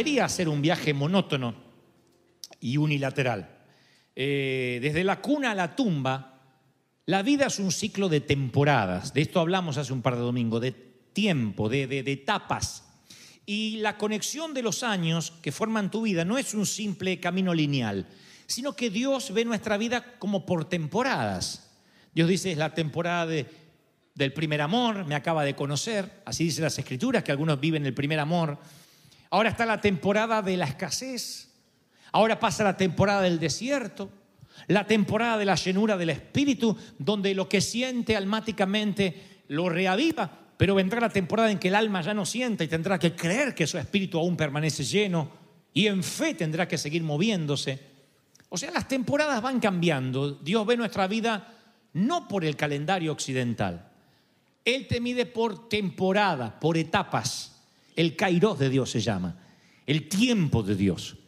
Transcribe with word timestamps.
debería 0.00 0.26
ser 0.30 0.48
un 0.48 0.62
viaje 0.62 0.94
monótono 0.94 1.54
y 2.58 2.78
unilateral. 2.78 3.58
Eh, 4.16 4.78
desde 4.80 5.04
la 5.04 5.20
cuna 5.20 5.50
a 5.50 5.54
la 5.54 5.76
tumba, 5.76 6.40
la 7.04 7.22
vida 7.22 7.46
es 7.48 7.58
un 7.58 7.70
ciclo 7.70 8.08
de 8.08 8.22
temporadas. 8.22 9.12
De 9.12 9.20
esto 9.20 9.40
hablamos 9.40 9.76
hace 9.76 9.92
un 9.92 10.00
par 10.00 10.14
de 10.14 10.22
domingos, 10.22 10.62
de 10.62 10.72
tiempo, 10.72 11.68
de, 11.68 11.86
de- 11.86 12.02
de 12.02 12.12
etapas. 12.12 12.84
Y 13.44 13.76
la 13.78 13.98
conexión 13.98 14.54
de 14.54 14.62
los 14.62 14.82
años 14.82 15.32
que 15.42 15.52
forman 15.52 15.90
tu 15.90 16.00
vida 16.02 16.24
no 16.24 16.38
es 16.38 16.54
un 16.54 16.64
simple 16.64 17.20
camino 17.20 17.52
lineal, 17.52 18.06
sino 18.46 18.74
que 18.74 18.88
Dios 18.88 19.34
ve 19.34 19.44
nuestra 19.44 19.76
vida 19.76 20.18
como 20.18 20.46
por 20.46 20.64
temporadas. 20.66 21.76
Dios 22.14 22.26
dice, 22.26 22.52
es 22.52 22.56
la 22.58 22.72
temporada 22.72 23.26
de- 23.26 23.46
del 24.14 24.32
primer 24.32 24.62
amor, 24.62 25.04
me 25.04 25.14
acaba 25.14 25.44
de 25.44 25.54
conocer, 25.54 26.22
así 26.24 26.44
dicen 26.44 26.64
las 26.64 26.78
escrituras, 26.78 27.22
que 27.22 27.32
algunos 27.32 27.60
viven 27.60 27.84
el 27.84 27.92
primer 27.94 28.18
amor. 28.18 28.58
Ahora 29.30 29.50
está 29.50 29.64
la 29.64 29.80
temporada 29.80 30.42
de 30.42 30.56
la 30.56 30.66
escasez, 30.66 31.48
ahora 32.12 32.40
pasa 32.40 32.64
la 32.64 32.76
temporada 32.76 33.22
del 33.22 33.38
desierto, 33.38 34.10
la 34.66 34.86
temporada 34.86 35.38
de 35.38 35.44
la 35.44 35.54
llenura 35.54 35.96
del 35.96 36.10
espíritu, 36.10 36.76
donde 36.98 37.34
lo 37.34 37.48
que 37.48 37.60
siente 37.60 38.16
almáticamente 38.16 39.42
lo 39.48 39.68
reaviva, 39.68 40.30
pero 40.56 40.74
vendrá 40.74 41.00
la 41.00 41.08
temporada 41.08 41.50
en 41.50 41.58
que 41.58 41.68
el 41.68 41.74
alma 41.74 42.02
ya 42.02 42.12
no 42.12 42.26
sienta 42.26 42.64
y 42.64 42.68
tendrá 42.68 42.98
que 42.98 43.14
creer 43.14 43.54
que 43.54 43.66
su 43.66 43.78
espíritu 43.78 44.18
aún 44.18 44.36
permanece 44.36 44.84
lleno 44.84 45.30
y 45.72 45.86
en 45.86 46.02
fe 46.02 46.34
tendrá 46.34 46.68
que 46.68 46.76
seguir 46.76 47.02
moviéndose. 47.02 47.80
O 48.48 48.58
sea, 48.58 48.70
las 48.70 48.88
temporadas 48.88 49.40
van 49.40 49.60
cambiando. 49.60 50.32
Dios 50.32 50.66
ve 50.66 50.76
nuestra 50.76 51.06
vida 51.06 51.54
no 51.92 52.28
por 52.28 52.44
el 52.44 52.56
calendario 52.56 53.12
occidental. 53.12 53.88
Él 54.64 54.86
te 54.86 55.00
mide 55.00 55.24
por 55.24 55.68
temporada, 55.68 56.58
por 56.60 56.76
etapas. 56.76 57.49
El 58.00 58.16
kairos 58.16 58.58
de 58.58 58.70
Dios 58.70 58.90
se 58.90 59.00
llama, 59.00 59.36
el 59.84 60.08
tiempo 60.08 60.62
de 60.62 60.74
Dios. 60.74 61.18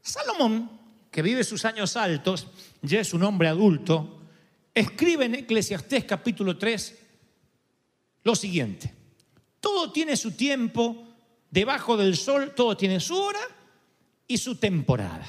Salomón, 0.00 0.70
que 1.10 1.20
vive 1.20 1.44
sus 1.44 1.66
años 1.66 1.98
altos, 1.98 2.46
ya 2.80 3.00
es 3.00 3.12
un 3.12 3.22
hombre 3.24 3.48
adulto, 3.48 4.22
escribe 4.72 5.26
en 5.26 5.34
Eclesiastés 5.34 6.06
capítulo 6.06 6.56
3 6.56 6.98
lo 8.24 8.34
siguiente. 8.34 8.94
Todo 9.60 9.92
tiene 9.92 10.16
su 10.16 10.30
tiempo, 10.30 11.08
debajo 11.50 11.98
del 11.98 12.16
sol 12.16 12.54
todo 12.56 12.74
tiene 12.74 12.98
su 12.98 13.14
hora 13.14 13.40
y 14.26 14.38
su 14.38 14.56
temporada. 14.56 15.26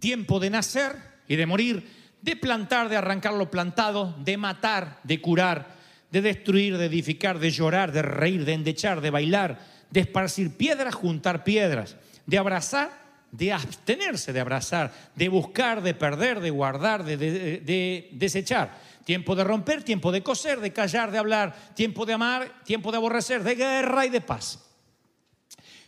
Tiempo 0.00 0.40
de 0.40 0.50
nacer 0.50 0.96
y 1.28 1.36
de 1.36 1.46
morir, 1.46 1.88
de 2.20 2.34
plantar, 2.34 2.88
de 2.88 2.96
arrancar 2.96 3.34
lo 3.34 3.48
plantado, 3.52 4.16
de 4.18 4.36
matar, 4.36 4.98
de 5.04 5.20
curar, 5.20 5.78
de 6.10 6.20
destruir, 6.22 6.76
de 6.78 6.86
edificar, 6.86 7.38
de 7.38 7.50
llorar, 7.50 7.92
de 7.92 8.02
reír, 8.02 8.44
de 8.44 8.52
endechar, 8.54 9.00
de 9.00 9.10
bailar, 9.10 9.58
de 9.90 10.00
esparcir 10.00 10.56
piedras, 10.56 10.94
juntar 10.94 11.44
piedras, 11.44 11.96
de 12.26 12.38
abrazar, 12.38 13.00
de 13.32 13.52
abstenerse 13.52 14.32
de 14.32 14.40
abrazar, 14.40 14.92
de 15.14 15.28
buscar, 15.28 15.82
de 15.82 15.94
perder, 15.94 16.40
de 16.40 16.50
guardar, 16.50 17.04
de, 17.04 17.16
de- 17.16 17.60
de 17.60 18.08
desechar. 18.12 18.76
Tiempo 19.04 19.36
de 19.36 19.44
romper, 19.44 19.84
tiempo 19.84 20.10
de 20.10 20.22
coser, 20.22 20.58
de 20.60 20.72
callar, 20.72 21.12
de 21.12 21.18
hablar, 21.18 21.74
tiempo 21.74 22.04
de 22.06 22.12
amar, 22.14 22.62
tiempo 22.64 22.90
de 22.90 22.96
aborrecer, 22.96 23.44
de 23.44 23.54
guerra 23.54 24.04
y 24.04 24.08
de 24.10 24.20
paz. 24.20 24.66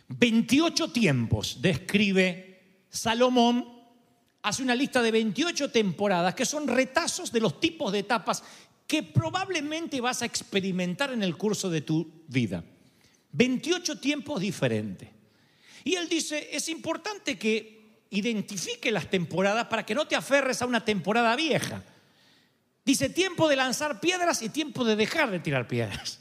28 0.07 0.91
tiempos 0.91 1.61
describe 1.61 2.85
Salomón, 2.89 3.65
hace 4.41 4.63
una 4.63 4.75
lista 4.75 5.01
de 5.01 5.11
28 5.11 5.71
temporadas 5.71 6.35
que 6.35 6.45
son 6.45 6.67
retazos 6.67 7.31
de 7.31 7.39
los 7.39 7.59
tipos 7.59 7.91
de 7.91 7.99
etapas 7.99 8.43
que 8.87 9.03
probablemente 9.03 10.01
vas 10.01 10.21
a 10.21 10.25
experimentar 10.25 11.11
en 11.11 11.23
el 11.23 11.37
curso 11.37 11.69
de 11.69 11.81
tu 11.81 12.23
vida. 12.27 12.63
28 13.31 13.99
tiempos 13.99 14.41
diferentes. 14.41 15.09
Y 15.83 15.95
él 15.95 16.07
dice, 16.07 16.49
es 16.51 16.69
importante 16.69 17.37
que 17.37 17.83
identifique 18.11 18.91
las 18.91 19.09
temporadas 19.09 19.65
para 19.67 19.85
que 19.85 19.95
no 19.95 20.05
te 20.05 20.15
aferres 20.15 20.61
a 20.61 20.65
una 20.65 20.85
temporada 20.85 21.35
vieja. 21.35 21.83
Dice 22.85 23.09
tiempo 23.09 23.47
de 23.47 23.55
lanzar 23.55 23.99
piedras 23.99 24.41
y 24.41 24.49
tiempo 24.49 24.85
de 24.85 24.95
dejar 24.95 25.31
de 25.31 25.39
tirar 25.39 25.67
piedras. 25.67 26.19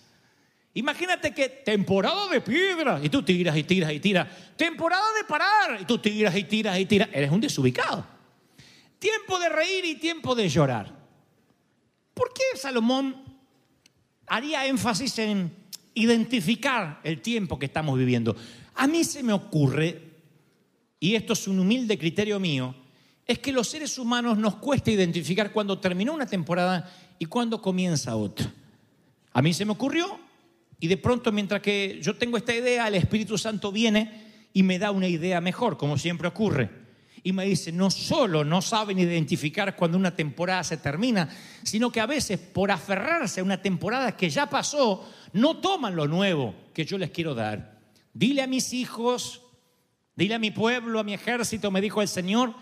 Imagínate 0.75 1.35
que 1.35 1.49
temporada 1.49 2.29
de 2.29 2.41
piedras 2.41 3.05
y 3.05 3.11
tú 3.11 3.23
tiras 3.23 3.57
y 3.57 3.65
tiras 3.65 3.93
y 3.93 4.01
tiras. 4.01 4.29
Temporada 4.57 5.05
de 5.19 5.25
parar 5.25 5.79
y 5.81 5.85
tú 5.85 5.99
tiras 5.99 6.35
y 6.35 6.45
tiras 6.45 6.79
y 6.79 6.87
tiras. 6.87 7.11
Eres 7.13 7.31
un 7.31 7.41
desubicado. 7.41 8.07
Tiempo 8.99 9.39
de 9.39 9.51
reír 9.51 9.85
y 9.85 9.97
tiempo 9.97 10.35
de 10.35 10.49
llorar. 10.49 11.02
¿Por 12.15 12.33
qué 12.33 12.57
Salomón 12.57 13.17
haría 14.27 14.67
énfasis 14.67 15.19
en 15.19 15.55
identificar 15.95 17.01
el 17.05 17.21
tiempo 17.21 17.59
que 17.59 17.67
estamos 17.67 17.99
viviendo? 17.99 18.37
A 18.75 18.87
mí 18.87 19.05
se 19.05 19.23
me 19.23 19.33
ocurre, 19.33 20.01
y 21.01 21.15
esto 21.15 21.33
es 21.33 21.49
un 21.49 21.59
humilde 21.59 21.99
criterio 21.99 22.39
mío, 22.41 22.75
es 23.27 23.39
que 23.39 23.53
los 23.53 23.69
seres 23.69 23.99
humanos 23.99 24.37
nos 24.37 24.57
cuesta 24.57 24.91
identificar 24.91 25.53
cuándo 25.53 25.79
terminó 25.79 26.13
una 26.13 26.27
temporada 26.27 26.91
y 27.19 27.27
cuándo 27.27 27.63
comienza 27.63 28.17
otra. 28.17 28.53
A 29.33 29.41
mí 29.41 29.55
se 29.55 29.65
me 29.65 29.73
ocurrió 29.73 30.19
y 30.81 30.89
de 30.89 30.97
pronto 30.97 31.31
mientras 31.31 31.63
que 31.63 32.01
yo 32.03 32.17
tengo 32.17 32.37
esta 32.37 32.55
idea, 32.55 32.89
el 32.89 32.97
Espíritu 32.97 33.39
Santo 33.39 33.71
viene 33.71 34.49
y 34.53 34.63
me 34.63 34.79
da 34.79 34.91
una 34.91 35.07
idea 35.07 35.41
mejor, 35.41 35.79
como 35.79 35.97
siempre 35.97 36.29
ocurre. 36.29 36.82
Y 37.25 37.33
me 37.33 37.45
dice, 37.45 37.71
no 37.71 37.91
solo 37.91 38.45
no 38.45 38.61
saben 38.61 38.99
identificar 38.99 39.77
cuando 39.77 39.97
una 39.97 40.15
temporada 40.15 40.65
se 40.65 40.77
termina, 40.77 41.29
sino 41.63 41.93
que 41.93 42.01
a 42.01 42.07
veces 42.07 42.39
por 42.39 42.71
aferrarse 42.71 43.41
a 43.41 43.45
una 43.45 43.63
temporada 43.63 44.17
que 44.17 44.29
ya 44.29 44.51
pasó, 44.51 45.09
no 45.33 45.59
toman 45.59 45.95
lo 45.95 46.09
nuevo 46.09 46.55
que 46.75 46.85
yo 46.85 46.99
les 46.99 47.11
quiero 47.11 47.35
dar. 47.35 47.79
Dile 48.13 48.43
a 48.43 48.47
mis 48.47 48.73
hijos, 48.73 49.43
dile 50.17 50.35
a 50.35 50.41
mi 50.41 50.51
pueblo, 50.51 50.99
a 50.99 51.05
mi 51.05 51.15
ejército, 51.15 51.71
me 51.71 51.81
dijo 51.81 52.03
el 52.03 52.09
Señor, 52.09 52.55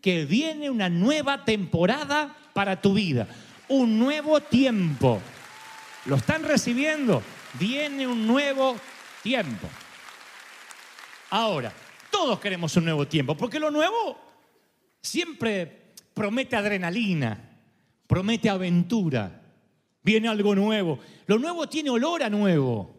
que 0.00 0.24
viene 0.24 0.70
una 0.70 0.88
nueva 0.88 1.44
temporada 1.44 2.36
para 2.54 2.80
tu 2.80 2.94
vida, 2.94 3.26
un 3.68 3.98
nuevo 3.98 4.40
tiempo. 4.40 5.20
¿Lo 6.06 6.16
están 6.16 6.44
recibiendo? 6.44 7.22
Viene 7.58 8.06
un 8.06 8.26
nuevo 8.26 8.76
tiempo. 9.22 9.68
Ahora, 11.30 11.72
todos 12.20 12.38
queremos 12.38 12.76
un 12.76 12.84
nuevo 12.84 13.08
tiempo, 13.08 13.34
porque 13.34 13.58
lo 13.58 13.70
nuevo 13.70 14.18
siempre 15.00 15.94
promete 16.12 16.54
adrenalina, 16.54 17.58
promete 18.06 18.50
aventura, 18.50 19.40
viene 20.02 20.28
algo 20.28 20.54
nuevo. 20.54 20.98
Lo 21.24 21.38
nuevo 21.38 21.66
tiene 21.66 21.88
olor 21.88 22.22
a 22.22 22.28
nuevo. 22.28 22.94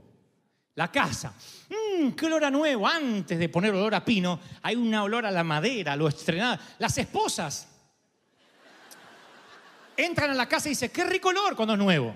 La 0.74 0.92
casa, 0.92 1.36
mmm, 1.70 2.14
qué 2.14 2.26
olor 2.26 2.46
a 2.46 2.50
nuevo. 2.50 2.88
Antes 2.88 3.38
de 3.38 3.48
poner 3.48 3.72
olor 3.76 3.94
a 3.94 4.04
pino, 4.04 4.40
hay 4.64 4.76
un 4.76 4.92
olor 4.96 5.24
a 5.28 5.30
la 5.30 5.44
madera, 5.44 5.96
lo 5.96 6.08
estrenado. 6.08 6.60
Las 6.80 6.98
esposas 6.98 7.68
entran 9.96 10.32
a 10.32 10.34
la 10.34 10.50
casa 10.50 10.68
y 10.68 10.72
dicen, 10.72 10.90
qué 10.92 11.04
rico 11.04 11.30
olor 11.30 11.56
cuando 11.56 11.76
es 11.76 11.80
nuevo. 11.80 12.16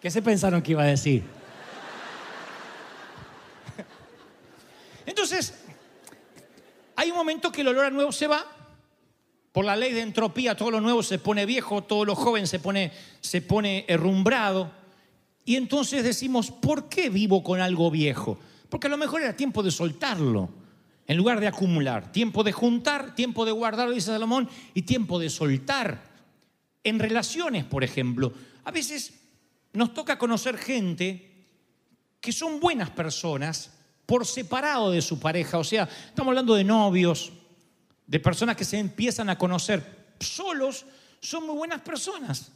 ¿Qué 0.00 0.10
se 0.10 0.22
pensaron 0.22 0.62
que 0.62 0.70
iba 0.72 0.84
a 0.84 0.86
decir? 0.86 1.37
Entonces, 5.08 5.54
hay 6.94 7.10
un 7.10 7.16
momento 7.16 7.50
que 7.50 7.62
el 7.62 7.68
olor 7.68 7.86
a 7.86 7.90
nuevo 7.90 8.12
se 8.12 8.26
va. 8.26 8.44
Por 9.52 9.64
la 9.64 9.74
ley 9.74 9.94
de 9.94 10.02
entropía, 10.02 10.54
todo 10.54 10.70
lo 10.70 10.82
nuevo 10.82 11.02
se 11.02 11.18
pone 11.18 11.46
viejo, 11.46 11.82
todo 11.82 12.04
lo 12.04 12.14
joven 12.14 12.46
se 12.46 12.58
pone, 12.58 12.92
se 13.20 13.40
pone 13.40 13.86
herrumbrado. 13.88 14.70
Y 15.46 15.56
entonces 15.56 16.04
decimos, 16.04 16.50
¿por 16.50 16.90
qué 16.90 17.08
vivo 17.08 17.42
con 17.42 17.60
algo 17.62 17.90
viejo? 17.90 18.38
Porque 18.68 18.88
a 18.88 18.90
lo 18.90 18.98
mejor 18.98 19.22
era 19.22 19.34
tiempo 19.34 19.62
de 19.62 19.70
soltarlo, 19.70 20.50
en 21.06 21.16
lugar 21.16 21.40
de 21.40 21.48
acumular. 21.48 22.12
Tiempo 22.12 22.44
de 22.44 22.52
juntar, 22.52 23.14
tiempo 23.14 23.46
de 23.46 23.52
guardar, 23.52 23.88
dice 23.88 24.08
Salomón, 24.08 24.46
y 24.74 24.82
tiempo 24.82 25.18
de 25.18 25.30
soltar. 25.30 26.02
En 26.84 26.98
relaciones, 26.98 27.64
por 27.64 27.82
ejemplo, 27.82 28.34
a 28.62 28.70
veces 28.70 29.14
nos 29.72 29.94
toca 29.94 30.18
conocer 30.18 30.58
gente 30.58 31.46
que 32.20 32.30
son 32.30 32.60
buenas 32.60 32.90
personas 32.90 33.77
por 34.08 34.24
separado 34.24 34.90
de 34.90 35.02
su 35.02 35.20
pareja. 35.20 35.58
O 35.58 35.64
sea, 35.64 35.86
estamos 36.06 36.30
hablando 36.30 36.54
de 36.54 36.64
novios, 36.64 37.30
de 38.06 38.18
personas 38.18 38.56
que 38.56 38.64
se 38.64 38.78
empiezan 38.78 39.28
a 39.28 39.36
conocer 39.36 40.14
solos, 40.18 40.86
son 41.20 41.46
muy 41.46 41.54
buenas 41.54 41.82
personas. 41.82 42.50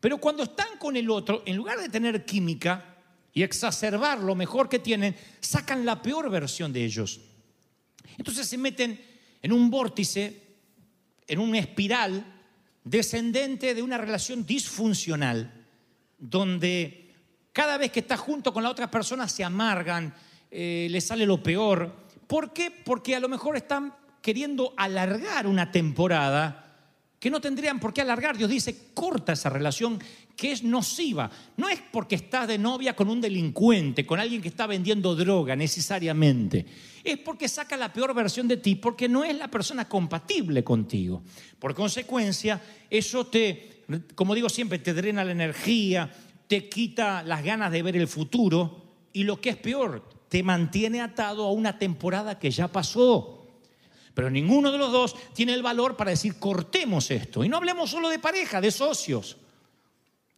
Pero 0.00 0.16
cuando 0.16 0.44
están 0.44 0.78
con 0.78 0.96
el 0.96 1.10
otro, 1.10 1.42
en 1.44 1.54
lugar 1.54 1.78
de 1.80 1.90
tener 1.90 2.24
química 2.24 2.96
y 3.34 3.42
exacerbar 3.42 4.20
lo 4.20 4.34
mejor 4.34 4.70
que 4.70 4.78
tienen, 4.78 5.14
sacan 5.38 5.84
la 5.84 6.00
peor 6.00 6.30
versión 6.30 6.72
de 6.72 6.86
ellos. 6.86 7.20
Entonces 8.16 8.48
se 8.48 8.56
meten 8.56 8.98
en 9.42 9.52
un 9.52 9.68
vórtice, 9.68 10.44
en 11.26 11.40
una 11.40 11.58
espiral 11.58 12.24
descendente 12.84 13.74
de 13.74 13.82
una 13.82 13.98
relación 13.98 14.46
disfuncional, 14.46 15.66
donde 16.16 17.12
cada 17.52 17.76
vez 17.76 17.92
que 17.92 18.00
estás 18.00 18.18
junto 18.18 18.50
con 18.54 18.62
la 18.62 18.70
otra 18.70 18.90
persona 18.90 19.28
se 19.28 19.44
amargan, 19.44 20.14
eh, 20.50 20.88
les 20.90 21.04
sale 21.04 21.26
lo 21.26 21.42
peor. 21.42 21.94
¿Por 22.26 22.52
qué? 22.52 22.70
Porque 22.70 23.14
a 23.14 23.20
lo 23.20 23.28
mejor 23.28 23.56
están 23.56 23.94
queriendo 24.22 24.74
alargar 24.76 25.46
una 25.46 25.70
temporada 25.70 26.66
que 27.18 27.30
no 27.30 27.40
tendrían 27.40 27.80
por 27.80 27.92
qué 27.92 28.02
alargar. 28.02 28.36
Dios 28.36 28.50
dice, 28.50 28.90
corta 28.94 29.32
esa 29.32 29.48
relación 29.48 29.98
que 30.36 30.52
es 30.52 30.62
nociva. 30.62 31.30
No 31.56 31.68
es 31.68 31.80
porque 31.90 32.14
estás 32.14 32.46
de 32.46 32.58
novia 32.58 32.94
con 32.94 33.08
un 33.08 33.20
delincuente, 33.20 34.04
con 34.04 34.20
alguien 34.20 34.42
que 34.42 34.48
está 34.48 34.66
vendiendo 34.66 35.14
droga 35.14 35.56
necesariamente. 35.56 36.66
Es 37.02 37.18
porque 37.18 37.48
saca 37.48 37.76
la 37.76 37.92
peor 37.92 38.14
versión 38.14 38.46
de 38.46 38.58
ti, 38.58 38.74
porque 38.74 39.08
no 39.08 39.24
es 39.24 39.36
la 39.36 39.48
persona 39.48 39.88
compatible 39.88 40.62
contigo. 40.62 41.22
Por 41.58 41.74
consecuencia, 41.74 42.60
eso 42.90 43.26
te, 43.26 43.84
como 44.14 44.34
digo 44.34 44.48
siempre, 44.48 44.78
te 44.78 44.92
drena 44.92 45.24
la 45.24 45.32
energía, 45.32 46.12
te 46.46 46.68
quita 46.68 47.22
las 47.22 47.42
ganas 47.42 47.72
de 47.72 47.82
ver 47.82 47.96
el 47.96 48.08
futuro 48.08 49.08
y 49.12 49.24
lo 49.24 49.40
que 49.40 49.50
es 49.50 49.56
peor, 49.56 50.15
te 50.28 50.42
mantiene 50.42 51.00
atado 51.00 51.44
a 51.44 51.52
una 51.52 51.78
temporada 51.78 52.38
que 52.38 52.50
ya 52.50 52.68
pasó. 52.68 53.46
Pero 54.14 54.30
ninguno 54.30 54.72
de 54.72 54.78
los 54.78 54.92
dos 54.92 55.14
tiene 55.34 55.52
el 55.52 55.62
valor 55.62 55.96
para 55.96 56.10
decir 56.10 56.38
cortemos 56.38 57.10
esto. 57.10 57.44
Y 57.44 57.48
no 57.48 57.58
hablemos 57.58 57.90
solo 57.90 58.08
de 58.08 58.18
pareja, 58.18 58.60
de 58.60 58.70
socios. 58.70 59.36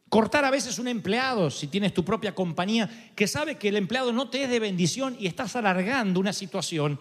Cortar 0.09 0.43
a 0.43 0.51
veces 0.51 0.79
un 0.79 0.87
empleado, 0.87 1.49
si 1.49 1.67
tienes 1.67 1.93
tu 1.93 2.03
propia 2.03 2.35
compañía, 2.35 3.11
que 3.15 3.27
sabe 3.27 3.57
que 3.57 3.69
el 3.69 3.77
empleado 3.77 4.11
no 4.11 4.29
te 4.29 4.43
es 4.43 4.49
de 4.49 4.59
bendición 4.59 5.15
y 5.19 5.27
estás 5.27 5.55
alargando 5.55 6.19
una 6.19 6.33
situación 6.33 6.99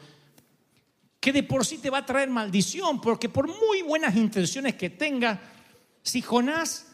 que 1.18 1.32
de 1.32 1.42
por 1.42 1.66
sí 1.66 1.78
te 1.78 1.90
va 1.90 1.98
a 1.98 2.06
traer 2.06 2.30
maldición, 2.30 3.00
porque 3.00 3.28
por 3.28 3.48
muy 3.48 3.82
buenas 3.82 4.14
intenciones 4.14 4.74
que 4.76 4.90
tenga, 4.90 5.40
si 6.02 6.22
Jonás, 6.22 6.92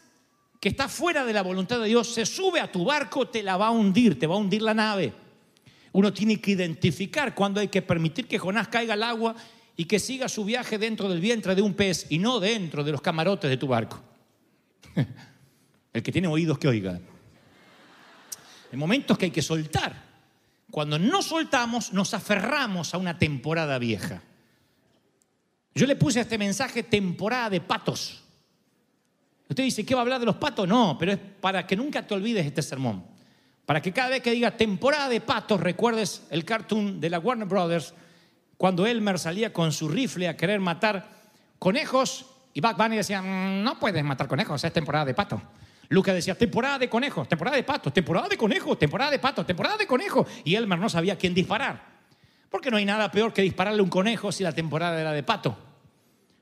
que 0.59 0.69
está 0.69 0.89
fuera 0.89 1.25
de 1.25 1.33
la 1.33 1.43
voluntad 1.43 1.79
de 1.79 1.87
Dios, 1.89 2.11
se 2.11 2.25
sube 2.25 2.59
a 2.59 2.71
tu 2.71 2.85
barco, 2.85 3.27
te 3.27 3.43
la 3.43 3.57
va 3.57 3.67
a 3.67 3.71
hundir, 3.71 4.17
te 4.17 4.25
va 4.25 4.33
a 4.35 4.39
hundir 4.39 4.63
la 4.63 4.73
nave. 4.73 5.13
Uno 5.95 6.11
tiene 6.11 6.41
que 6.41 6.51
identificar 6.51 7.33
cuando 7.33 7.61
hay 7.61 7.69
que 7.69 7.81
permitir 7.81 8.27
que 8.27 8.37
Jonás 8.37 8.67
caiga 8.67 8.95
al 8.95 9.03
agua 9.03 9.33
y 9.77 9.85
que 9.85 9.97
siga 9.97 10.27
su 10.27 10.43
viaje 10.43 10.77
dentro 10.77 11.07
del 11.07 11.21
vientre 11.21 11.55
de 11.55 11.61
un 11.61 11.73
pez 11.73 12.07
y 12.09 12.19
no 12.19 12.41
dentro 12.41 12.83
de 12.83 12.91
los 12.91 13.01
camarotes 13.01 13.49
de 13.49 13.55
tu 13.55 13.67
barco. 13.67 14.03
El 15.93 16.03
que 16.03 16.11
tiene 16.11 16.27
oídos 16.27 16.59
que 16.59 16.67
oiga. 16.67 16.99
En 18.73 18.77
momentos 18.77 19.17
que 19.17 19.23
hay 19.23 19.31
que 19.31 19.41
soltar. 19.41 20.03
Cuando 20.69 20.99
no 20.99 21.21
soltamos, 21.21 21.93
nos 21.93 22.13
aferramos 22.13 22.93
a 22.93 22.97
una 22.97 23.17
temporada 23.17 23.79
vieja. 23.79 24.21
Yo 25.73 25.85
le 25.87 25.95
puse 25.95 26.19
a 26.19 26.23
este 26.23 26.37
mensaje 26.37 26.83
temporada 26.83 27.51
de 27.51 27.61
patos. 27.61 28.21
Usted 29.47 29.63
dice, 29.63 29.85
¿qué 29.85 29.95
va 29.95 30.01
a 30.01 30.03
hablar 30.03 30.19
de 30.19 30.25
los 30.25 30.35
patos? 30.35 30.67
No, 30.67 30.97
pero 30.99 31.13
es 31.13 31.19
para 31.39 31.65
que 31.65 31.77
nunca 31.77 32.05
te 32.05 32.13
olvides 32.13 32.45
este 32.45 32.61
sermón. 32.61 33.14
Para 33.65 33.81
que 33.81 33.91
cada 33.91 34.09
vez 34.09 34.21
que 34.21 34.31
diga 34.31 34.51
temporada 34.51 35.09
de 35.09 35.21
patos 35.21 35.59
recuerdes 35.59 36.27
el 36.29 36.45
cartoon 36.45 36.99
de 36.99 37.09
la 37.09 37.19
Warner 37.19 37.47
Brothers 37.47 37.93
cuando 38.57 38.85
Elmer 38.85 39.19
salía 39.19 39.51
con 39.51 39.71
su 39.71 39.89
rifle 39.89 40.27
a 40.27 40.37
querer 40.37 40.59
matar 40.59 41.09
conejos 41.59 42.27
y 42.53 42.61
Buck 42.61 42.77
Bunny 42.77 42.97
decía, 42.97 43.21
"Mm, 43.21 43.63
no 43.63 43.79
puedes 43.79 44.03
matar 44.03 44.27
conejos, 44.27 44.63
es 44.63 44.71
temporada 44.71 45.05
de 45.05 45.13
pato. 45.13 45.41
Lucas 45.89 46.15
decía, 46.15 46.35
temporada 46.35 46.79
de 46.79 46.89
conejos, 46.89 47.27
temporada 47.27 47.57
de 47.57 47.63
patos, 47.63 47.93
temporada 47.93 48.27
de 48.27 48.37
conejos, 48.37 48.79
temporada 48.79 49.11
de 49.11 49.19
patos, 49.19 49.45
temporada 49.45 49.77
de 49.77 49.85
conejos. 49.85 50.27
Y 50.43 50.55
Elmer 50.55 50.79
no 50.79 50.89
sabía 50.89 51.17
quién 51.17 51.33
disparar. 51.33 51.95
Porque 52.49 52.71
no 52.71 52.77
hay 52.77 52.85
nada 52.85 53.11
peor 53.11 53.33
que 53.33 53.41
dispararle 53.41 53.81
a 53.81 53.83
un 53.83 53.89
conejo 53.89 54.31
si 54.31 54.43
la 54.43 54.51
temporada 54.51 54.99
era 54.99 55.11
de 55.11 55.23
pato. 55.23 55.57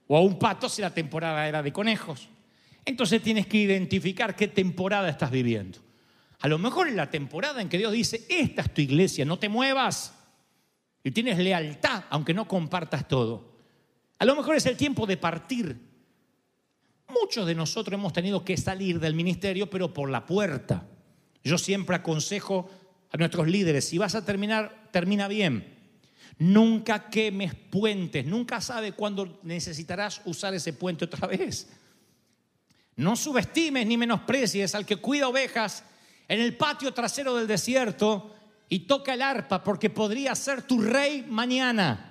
O 0.08 0.18
a 0.18 0.22
un 0.22 0.38
pato 0.38 0.70
si 0.70 0.82
la 0.82 0.94
temporada 0.94 1.48
era 1.48 1.64
de 1.64 1.74
conejos. 1.74 2.30
Entonces 2.86 3.22
tienes 3.22 3.48
que 3.48 3.58
identificar 3.58 4.36
qué 4.36 4.48
temporada 4.48 5.10
estás 5.10 5.32
viviendo. 5.32 5.80
A 6.44 6.50
lo 6.50 6.60
mejor 6.60 6.90
es 6.90 6.94
la 6.94 7.10
temporada 7.10 7.62
en 7.62 7.70
que 7.70 7.78
Dios 7.78 7.94
dice, 7.94 8.26
esta 8.28 8.64
es 8.64 8.74
tu 8.74 8.82
iglesia, 8.82 9.24
no 9.24 9.40
te 9.40 9.48
muevas 9.48 10.14
y 11.02 11.12
tienes 11.12 11.38
lealtad, 11.38 12.04
aunque 12.10 12.34
no 12.34 12.50
compartas 12.50 13.08
todo. 13.08 13.54
A 14.20 14.26
lo 14.26 14.36
mejor 14.36 14.58
es 14.58 14.66
el 14.66 14.76
tiempo 14.76 15.06
de 15.06 15.16
partir. 15.16 15.80
Muchos 17.08 17.48
de 17.48 17.56
nosotros 17.56 17.94
hemos 17.98 18.12
tenido 18.12 18.44
que 18.44 18.58
salir 18.58 19.00
del 19.00 19.14
ministerio, 19.14 19.70
pero 19.70 19.94
por 19.94 20.10
la 20.10 20.26
puerta. 20.26 20.86
Yo 21.46 21.58
siempre 21.58 21.96
aconsejo 21.96 22.70
a 23.10 23.16
nuestros 23.16 23.48
líderes, 23.48 23.88
si 23.88 23.98
vas 23.98 24.14
a 24.14 24.26
terminar, 24.26 24.90
termina 24.92 25.30
bien. 25.30 25.78
Nunca 26.40 27.10
quemes 27.10 27.56
puentes, 27.56 28.26
nunca 28.26 28.60
sabe 28.60 28.92
cuándo 28.92 29.40
necesitarás 29.44 30.20
usar 30.26 30.54
ese 30.54 30.74
puente 30.74 31.06
otra 31.06 31.26
vez. 31.26 31.70
No 32.98 33.16
subestimes 33.16 33.88
ni 33.88 33.96
menosprecies 33.96 34.76
al 34.76 34.86
que 34.86 34.98
cuida 34.98 35.30
ovejas 35.30 35.86
en 36.28 36.40
el 36.40 36.56
patio 36.56 36.94
trasero 36.94 37.36
del 37.36 37.48
desierto 37.48 38.34
y 38.70 38.80
toca 38.80 39.14
el 39.14 39.22
arpa 39.22 39.64
porque 39.64 39.90
podría 39.90 40.36
ser 40.36 40.64
tu 40.64 40.82
rey 40.82 41.26
mañana. 41.28 42.10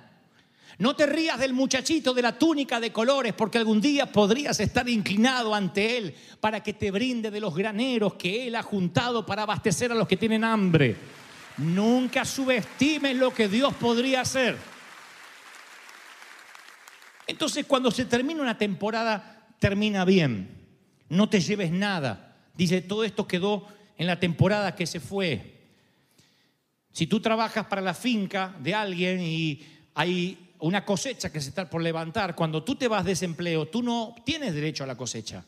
No 0.79 0.95
te 0.95 1.05
rías 1.05 1.39
del 1.39 1.53
muchachito 1.53 2.13
de 2.13 2.21
la 2.21 2.37
túnica 2.37 2.79
de 2.79 2.91
colores 2.91 3.33
porque 3.33 3.57
algún 3.57 3.79
día 3.79 4.11
podrías 4.11 4.59
estar 4.59 4.87
inclinado 4.89 5.53
ante 5.53 5.97
él 5.97 6.15
para 6.39 6.63
que 6.63 6.73
te 6.73 6.89
brinde 6.89 7.29
de 7.29 7.39
los 7.39 7.53
graneros 7.53 8.15
que 8.15 8.47
él 8.47 8.55
ha 8.55 8.63
juntado 8.63 9.25
para 9.25 9.43
abastecer 9.43 9.91
a 9.91 9.95
los 9.95 10.07
que 10.07 10.17
tienen 10.17 10.43
hambre. 10.43 10.95
Nunca 11.57 12.25
subestimes 12.25 13.15
lo 13.15 13.31
que 13.31 13.47
Dios 13.47 13.73
podría 13.75 14.21
hacer. 14.21 14.57
Entonces 17.27 17.65
cuando 17.65 17.91
se 17.91 18.05
termina 18.05 18.41
una 18.41 18.57
temporada, 18.57 19.47
termina 19.59 20.05
bien. 20.05 20.65
No 21.09 21.29
te 21.29 21.39
lleves 21.39 21.71
nada. 21.71 22.35
Dice, 22.55 22.81
todo 22.81 23.03
esto 23.03 23.27
quedó 23.27 23.67
en 24.03 24.07
la 24.07 24.19
temporada 24.19 24.75
que 24.75 24.85
se 24.85 24.99
fue. 24.99 25.53
Si 26.91 27.07
tú 27.07 27.21
trabajas 27.21 27.65
para 27.67 27.81
la 27.81 27.93
finca 27.93 28.53
de 28.59 28.73
alguien 28.73 29.21
y 29.21 29.61
hay 29.95 30.51
una 30.59 30.83
cosecha 30.83 31.31
que 31.31 31.39
se 31.39 31.49
está 31.49 31.69
por 31.69 31.81
levantar, 31.81 32.35
cuando 32.35 32.63
tú 32.63 32.75
te 32.75 32.87
vas 32.87 33.05
de 33.05 33.13
ese 33.13 33.25
empleo, 33.25 33.67
tú 33.67 33.81
no 33.81 34.13
tienes 34.25 34.53
derecho 34.53 34.83
a 34.83 34.87
la 34.87 34.97
cosecha. 34.97 35.45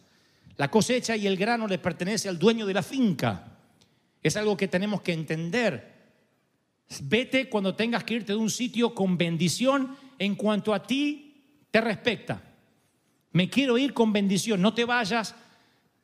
La 0.58 0.72
cosecha 0.72 1.18
y 1.18 1.28
el 1.28 1.36
grano 1.36 1.68
le 1.68 1.80
pertenece 1.80 2.30
al 2.30 2.40
dueño 2.40 2.66
de 2.66 2.74
la 2.74 2.82
finca. 2.82 3.58
Es 4.24 4.38
algo 4.38 4.56
que 4.56 4.70
tenemos 4.70 5.02
que 5.02 5.12
entender. 5.12 5.94
Vete 7.02 7.50
cuando 7.50 7.76
tengas 7.76 8.06
que 8.06 8.16
irte 8.16 8.32
de 8.32 8.40
un 8.40 8.50
sitio 8.50 8.96
con 8.96 9.18
bendición 9.18 9.98
en 10.18 10.36
cuanto 10.36 10.74
a 10.74 10.82
ti 10.82 11.44
te 11.72 11.82
respecta. 11.82 12.42
Me 13.34 13.50
quiero 13.50 13.78
ir 13.78 13.94
con 13.94 14.14
bendición, 14.14 14.62
no 14.62 14.74
te 14.74 14.86
vayas 14.86 15.36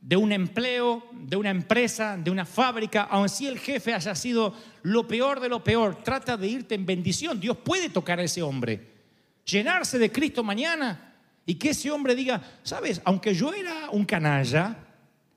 de 0.02 0.18
un 0.18 0.32
empleo, 0.32 1.04
de 1.14 1.38
una 1.38 1.52
empresa, 1.52 2.18
de 2.18 2.32
una 2.32 2.44
fábrica, 2.44 3.04
aun 3.04 3.30
si 3.30 3.46
el 3.46 3.60
jefe 3.60 3.94
haya 3.94 4.16
sido 4.16 4.54
lo 4.82 5.08
peor 5.08 5.40
de 5.40 5.48
lo 5.48 5.64
peor, 5.64 6.04
trata 6.04 6.36
de 6.36 6.48
irte 6.48 6.74
en 6.74 6.88
bendición. 6.88 7.40
Dios 7.40 7.58
puede 7.58 7.90
tocar 7.90 8.20
a 8.20 8.24
ese 8.24 8.42
hombre, 8.42 8.82
llenarse 9.46 10.00
de 10.00 10.12
Cristo 10.12 10.44
mañana 10.44 11.14
y 11.46 11.56
que 11.56 11.70
ese 11.70 11.92
hombre 11.92 12.16
diga, 12.16 12.42
sabes, 12.64 13.00
aunque 13.06 13.36
yo 13.36 13.54
era 13.54 13.92
un 13.92 14.04
canalla, 14.06 14.76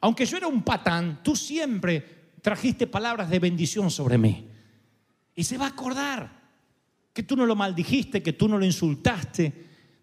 aunque 0.00 0.24
yo 0.24 0.38
era 0.38 0.46
un 0.46 0.62
patán, 0.62 1.20
tú 1.22 1.36
siempre 1.36 2.32
trajiste 2.40 2.86
palabras 2.86 3.28
de 3.28 3.38
bendición 3.38 3.90
sobre 3.90 4.16
mí. 4.16 4.48
Y 5.34 5.44
se 5.44 5.58
va 5.58 5.66
a 5.66 5.70
acordar 5.70 6.42
que 7.12 7.22
tú 7.22 7.36
no 7.36 7.44
lo 7.44 7.54
maldijiste, 7.54 8.22
que 8.22 8.32
tú 8.32 8.48
no 8.48 8.58
lo 8.58 8.64
insultaste. 8.64 9.52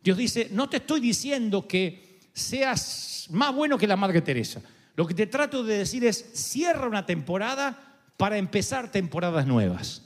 Dios 0.04 0.18
dice, 0.18 0.50
no 0.52 0.70
te 0.70 0.78
estoy 0.78 1.00
diciendo 1.00 1.68
que 1.68 2.11
seas 2.34 3.28
más 3.30 3.54
bueno 3.54 3.78
que 3.78 3.88
la 3.88 3.96
Madre 3.96 4.22
Teresa. 4.22 4.62
Lo 4.96 5.06
que 5.08 5.14
te 5.14 5.28
trato 5.28 5.64
de 5.64 5.80
decir 5.80 6.06
es, 6.06 6.32
cierra 6.34 6.88
una 6.88 7.06
temporada 7.06 8.00
para 8.18 8.38
empezar 8.38 8.92
temporadas 8.92 9.48
nuevas. 9.48 10.04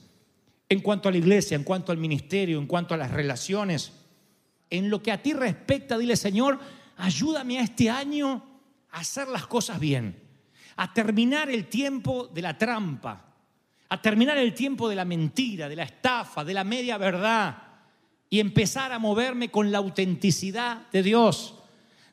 en 0.68 0.80
cuanto 0.80 1.08
a 1.08 1.12
la 1.12 1.18
iglesia, 1.18 1.54
en 1.54 1.62
cuanto 1.62 1.92
al 1.92 1.98
ministerio, 1.98 2.58
en 2.58 2.66
cuanto 2.66 2.92
a 2.92 2.96
las 2.96 3.12
relaciones. 3.12 3.92
En 4.68 4.90
lo 4.90 5.00
que 5.00 5.12
a 5.12 5.22
ti 5.22 5.32
respecta, 5.32 5.96
dile, 5.96 6.16
Señor, 6.16 6.58
ayúdame 6.96 7.58
a 7.58 7.62
este 7.62 7.88
año 7.88 8.42
a 8.90 8.98
hacer 8.98 9.28
las 9.28 9.46
cosas 9.46 9.78
bien, 9.78 10.20
a 10.76 10.92
terminar 10.92 11.50
el 11.50 11.66
tiempo 11.66 12.26
de 12.26 12.42
la 12.42 12.58
trampa, 12.58 13.32
a 13.88 14.02
terminar 14.02 14.38
el 14.38 14.54
tiempo 14.54 14.88
de 14.88 14.96
la 14.96 15.04
mentira, 15.04 15.68
de 15.68 15.76
la 15.76 15.84
estafa, 15.84 16.44
de 16.44 16.54
la 16.54 16.64
media 16.64 16.98
verdad 16.98 17.62
y 18.28 18.40
empezar 18.40 18.92
a 18.92 18.98
moverme 18.98 19.50
con 19.50 19.70
la 19.70 19.78
autenticidad 19.78 20.90
de 20.90 21.02
Dios. 21.02 21.55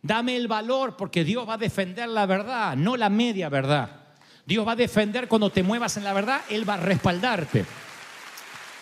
Dame 0.03 0.35
el 0.35 0.49
valor 0.49 0.97
porque 0.97 1.23
Dios 1.23 1.47
va 1.47 1.53
a 1.53 1.57
defender 1.57 2.09
la 2.09 2.25
verdad, 2.25 2.75
no 2.75 2.97
la 2.97 3.07
media 3.07 3.47
verdad. 3.47 4.03
Dios 4.45 4.67
va 4.67 4.73
a 4.73 4.75
defender 4.75 5.29
cuando 5.29 5.49
te 5.49 5.63
muevas 5.63 5.95
en 5.95 6.03
la 6.03 6.11
verdad, 6.11 6.41
Él 6.49 6.67
va 6.67 6.73
a 6.73 6.77
respaldarte. 6.77 7.65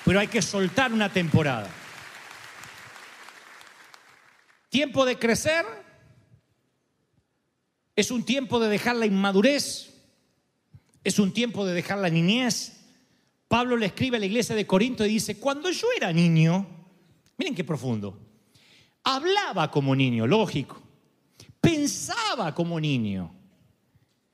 Pero 0.03 0.19
hay 0.19 0.27
que 0.27 0.41
soltar 0.41 0.91
una 0.91 1.09
temporada. 1.09 1.69
Tiempo 4.69 5.05
de 5.05 5.19
crecer 5.19 5.63
es 7.95 8.09
un 8.09 8.23
tiempo 8.23 8.59
de 8.59 8.69
dejar 8.69 8.95
la 8.95 9.05
inmadurez, 9.05 9.93
es 11.03 11.19
un 11.19 11.31
tiempo 11.33 11.67
de 11.67 11.75
dejar 11.75 11.99
la 11.99 12.09
niñez. 12.09 12.79
Pablo 13.47 13.77
le 13.77 13.85
escribe 13.85 14.17
a 14.17 14.19
la 14.19 14.25
iglesia 14.25 14.55
de 14.55 14.65
Corinto 14.65 15.05
y 15.05 15.09
dice, 15.09 15.39
cuando 15.39 15.69
yo 15.69 15.87
era 15.95 16.11
niño, 16.11 16.65
miren 17.37 17.53
qué 17.53 17.63
profundo, 17.63 18.17
hablaba 19.03 19.69
como 19.69 19.95
niño, 19.95 20.25
lógico, 20.25 20.81
pensaba 21.61 22.53
como 22.53 22.79
niño, 22.79 23.31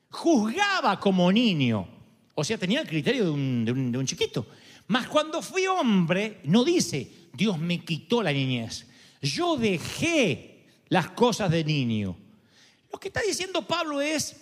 juzgaba 0.10 1.00
como 1.00 1.32
niño, 1.32 1.88
o 2.34 2.44
sea, 2.44 2.58
tenía 2.58 2.82
el 2.82 2.88
criterio 2.88 3.26
de 3.26 3.32
un, 3.32 4.06
chiquito. 4.06 4.48
Mas 4.88 5.08
cuando 5.08 5.42
fui 5.42 5.68
hombre, 5.68 6.40
no 6.46 6.64
dice, 6.64 7.12
Dios 7.34 7.60
me 7.60 7.84
quitó 7.84 8.24
la 8.24 8.32
niñez, 8.32 8.88
yo 9.22 9.58
dejé 9.58 10.66
las 10.88 11.10
cosas 11.10 11.52
de 11.52 11.64
niño. 11.64 12.16
Lo 12.92 13.00
que 13.00 13.10
está 13.10 13.22
diciendo 13.22 13.68
Pablo 13.68 14.00
es, 14.00 14.38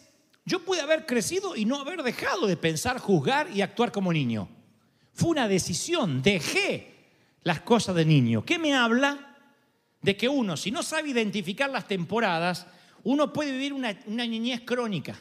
yo 0.45 0.63
pude 0.63 0.81
haber 0.81 1.07
crecido 1.07 1.55
y 1.55 1.65
no 1.65 1.79
haber 1.79 2.03
dejado 2.03 2.45
de 2.45 2.55
pensar, 2.55 2.99
juzgar 2.99 3.49
y 3.51 3.61
actuar 3.61 3.91
como 3.91 4.13
niño. 4.13 4.47
Fue 5.13 5.29
una 5.29 5.47
decisión, 5.47 6.21
dejé 6.21 6.93
las 7.41 7.61
cosas 7.61 7.95
de 7.95 8.05
niño. 8.05 8.45
¿Qué 8.45 8.59
me 8.59 8.75
habla? 8.75 9.34
De 10.05 10.15
que 10.15 10.29
uno, 10.29 10.55
si 10.55 10.69
no 10.69 10.83
sabe 10.83 11.09
identificar 11.09 11.67
las 11.67 11.87
temporadas, 11.87 12.67
uno 13.05 13.33
puede 13.33 13.51
vivir 13.51 13.73
una, 13.73 13.91
niñez 14.05 14.61
crónica. 14.61 15.19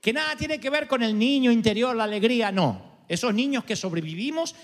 Que 0.00 0.14
nada 0.14 0.34
tiene 0.34 0.58
que 0.58 0.70
ver 0.70 0.88
con 0.88 1.02
el 1.02 1.18
niño 1.18 1.52
interior, 1.52 1.94
la 1.94 2.04
alegría, 2.04 2.50
no. 2.50 3.02
Esos 3.06 3.34
niños 3.34 3.64
que 3.64 3.76
sobrevivimos 3.76 4.54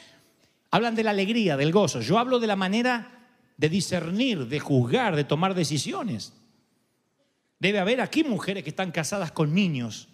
hablan 0.71 0.95
de 0.95 1.05
la 1.05 1.11
alegría, 1.11 1.59
del 1.59 1.73
gozo. 1.73 2.01
Yo 2.01 2.19
hablo 2.19 2.41
de 2.41 2.47
la 2.47 2.57
manera 2.57 3.29
de 3.59 3.69
discernir, 3.69 4.47
de 4.47 4.61
juzgar, 4.61 5.15
de 5.15 5.25
tomar 5.25 5.55
decisiones. 5.55 6.33
Debe 7.59 7.81
haber 7.81 8.01
aquí 8.01 8.25
mujeres 8.25 8.65
que 8.65 8.71
están 8.71 8.93
casadas 8.93 9.31
con 9.31 9.53
niños 9.53 10.09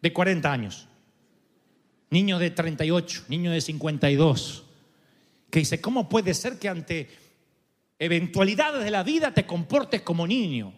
de 0.00 0.12
40 0.12 0.52
años, 0.52 0.88
niños 2.10 2.40
de 2.40 2.50
38, 2.50 3.26
niños 3.28 3.54
de 3.54 3.60
52, 3.60 4.71
que 5.52 5.58
dice, 5.58 5.82
¿cómo 5.82 6.08
puede 6.08 6.32
ser 6.32 6.58
que 6.58 6.70
ante 6.70 7.10
eventualidades 7.98 8.82
de 8.82 8.90
la 8.90 9.02
vida 9.02 9.34
te 9.34 9.44
comportes 9.44 10.00
como 10.00 10.26
niño? 10.26 10.72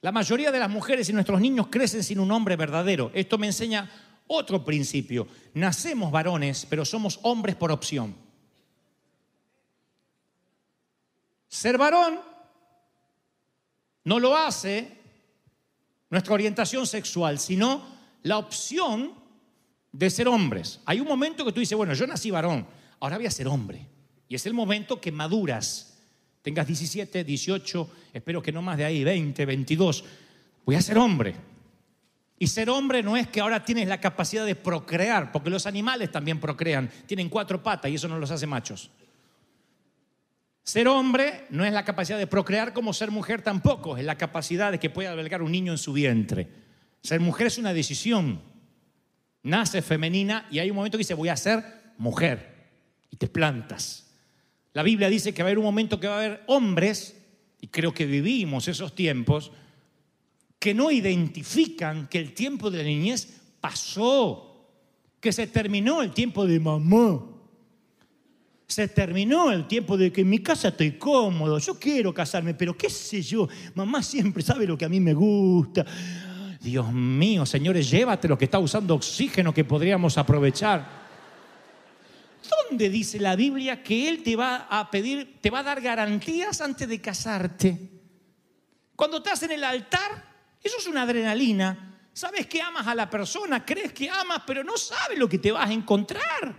La 0.00 0.12
mayoría 0.12 0.52
de 0.52 0.60
las 0.60 0.70
mujeres 0.70 1.08
y 1.08 1.12
nuestros 1.12 1.40
niños 1.40 1.66
crecen 1.66 2.04
sin 2.04 2.20
un 2.20 2.30
hombre 2.30 2.54
verdadero. 2.54 3.10
Esto 3.12 3.36
me 3.36 3.48
enseña 3.48 3.90
otro 4.28 4.64
principio. 4.64 5.26
Nacemos 5.54 6.12
varones, 6.12 6.64
pero 6.70 6.84
somos 6.84 7.18
hombres 7.22 7.56
por 7.56 7.72
opción. 7.72 8.14
Ser 11.48 11.78
varón 11.78 12.20
no 14.04 14.20
lo 14.20 14.36
hace 14.36 15.00
nuestra 16.10 16.34
orientación 16.34 16.86
sexual, 16.86 17.40
sino 17.40 17.84
la 18.22 18.38
opción 18.38 19.14
de 19.90 20.10
ser 20.10 20.28
hombres. 20.28 20.78
Hay 20.86 21.00
un 21.00 21.08
momento 21.08 21.44
que 21.44 21.50
tú 21.50 21.58
dices, 21.58 21.76
bueno, 21.76 21.92
yo 21.92 22.06
nací 22.06 22.30
varón, 22.30 22.78
ahora 23.00 23.16
voy 23.16 23.26
a 23.26 23.30
ser 23.30 23.48
hombre. 23.48 23.86
Y 24.28 24.34
es 24.36 24.46
el 24.46 24.54
momento 24.54 25.00
que 25.00 25.10
maduras. 25.10 25.98
Tengas 26.42 26.66
17, 26.66 27.24
18, 27.24 27.90
espero 28.12 28.40
que 28.40 28.52
no 28.52 28.62
más 28.62 28.78
de 28.78 28.84
ahí, 28.84 29.02
20, 29.02 29.44
22. 29.44 30.04
Voy 30.64 30.76
a 30.76 30.82
ser 30.82 30.96
hombre. 30.98 31.34
Y 32.38 32.46
ser 32.46 32.70
hombre 32.70 33.02
no 33.02 33.16
es 33.16 33.26
que 33.28 33.40
ahora 33.40 33.64
tienes 33.64 33.88
la 33.88 34.00
capacidad 34.00 34.46
de 34.46 34.54
procrear, 34.54 35.32
porque 35.32 35.50
los 35.50 35.66
animales 35.66 36.10
también 36.10 36.40
procrean, 36.40 36.88
tienen 37.06 37.28
cuatro 37.28 37.62
patas 37.62 37.90
y 37.90 37.96
eso 37.96 38.08
no 38.08 38.18
los 38.18 38.30
hace 38.30 38.46
machos. 38.46 38.90
Ser 40.62 40.88
hombre 40.88 41.46
no 41.50 41.64
es 41.64 41.72
la 41.72 41.84
capacidad 41.84 42.16
de 42.16 42.26
procrear 42.26 42.72
como 42.72 42.94
ser 42.94 43.10
mujer 43.10 43.42
tampoco, 43.42 43.96
es 43.96 44.04
la 44.04 44.16
capacidad 44.16 44.70
de 44.70 44.78
que 44.78 44.88
pueda 44.88 45.10
albergar 45.10 45.42
un 45.42 45.52
niño 45.52 45.72
en 45.72 45.78
su 45.78 45.92
vientre. 45.92 46.48
Ser 47.02 47.20
mujer 47.20 47.48
es 47.48 47.58
una 47.58 47.74
decisión. 47.74 48.40
Nace 49.42 49.82
femenina 49.82 50.46
y 50.50 50.60
hay 50.60 50.70
un 50.70 50.76
momento 50.76 50.96
que 50.96 51.02
dice 51.02 51.14
voy 51.14 51.28
a 51.28 51.36
ser 51.36 51.64
mujer 51.98 52.49
y 53.10 53.16
te 53.16 53.28
plantas. 53.28 54.06
La 54.72 54.82
Biblia 54.82 55.08
dice 55.08 55.34
que 55.34 55.42
va 55.42 55.48
a 55.48 55.50
haber 55.50 55.58
un 55.58 55.64
momento 55.64 55.98
que 55.98 56.06
va 56.06 56.14
a 56.14 56.18
haber 56.18 56.44
hombres, 56.46 57.16
y 57.60 57.66
creo 57.66 57.92
que 57.92 58.06
vivimos 58.06 58.68
esos 58.68 58.94
tiempos, 58.94 59.50
que 60.58 60.74
no 60.74 60.90
identifican 60.90 62.06
que 62.08 62.18
el 62.18 62.34
tiempo 62.34 62.70
de 62.70 62.78
la 62.78 62.84
niñez 62.84 63.40
pasó, 63.60 64.68
que 65.18 65.32
se 65.32 65.46
terminó 65.46 66.02
el 66.02 66.12
tiempo 66.12 66.46
de 66.46 66.60
mamá. 66.60 67.20
Se 68.66 68.86
terminó 68.86 69.50
el 69.50 69.66
tiempo 69.66 69.96
de 69.96 70.12
que 70.12 70.20
en 70.20 70.30
mi 70.30 70.38
casa 70.38 70.68
estoy 70.68 70.92
cómodo, 70.92 71.58
yo 71.58 71.78
quiero 71.78 72.14
casarme, 72.14 72.54
pero 72.54 72.76
qué 72.76 72.88
sé 72.88 73.20
yo, 73.20 73.48
mamá 73.74 74.02
siempre 74.02 74.44
sabe 74.44 74.66
lo 74.66 74.78
que 74.78 74.84
a 74.84 74.88
mí 74.88 75.00
me 75.00 75.12
gusta. 75.12 75.84
Dios 76.60 76.92
mío, 76.92 77.44
señores, 77.46 77.90
llévate 77.90 78.28
lo 78.28 78.38
que 78.38 78.44
está 78.44 78.58
usando 78.58 78.94
oxígeno 78.94 79.52
que 79.52 79.64
podríamos 79.64 80.16
aprovechar. 80.18 81.09
¿Dónde 82.70 82.88
dice 82.88 83.18
la 83.18 83.34
Biblia 83.34 83.82
que 83.82 84.08
Él 84.08 84.22
te 84.22 84.36
va 84.36 84.68
a 84.70 84.92
pedir, 84.92 85.40
te 85.40 85.50
va 85.50 85.58
a 85.58 85.62
dar 85.64 85.80
garantías 85.80 86.60
antes 86.60 86.86
de 86.88 87.00
casarte? 87.00 87.76
Cuando 88.94 89.16
estás 89.16 89.42
en 89.42 89.50
el 89.50 89.64
altar, 89.64 90.24
eso 90.62 90.76
es 90.78 90.86
una 90.86 91.02
adrenalina. 91.02 91.98
Sabes 92.12 92.46
que 92.46 92.62
amas 92.62 92.86
a 92.86 92.94
la 92.94 93.10
persona, 93.10 93.64
crees 93.64 93.92
que 93.92 94.08
amas, 94.08 94.44
pero 94.46 94.62
no 94.62 94.76
sabes 94.76 95.18
lo 95.18 95.28
que 95.28 95.38
te 95.38 95.50
vas 95.50 95.68
a 95.68 95.72
encontrar. 95.72 96.54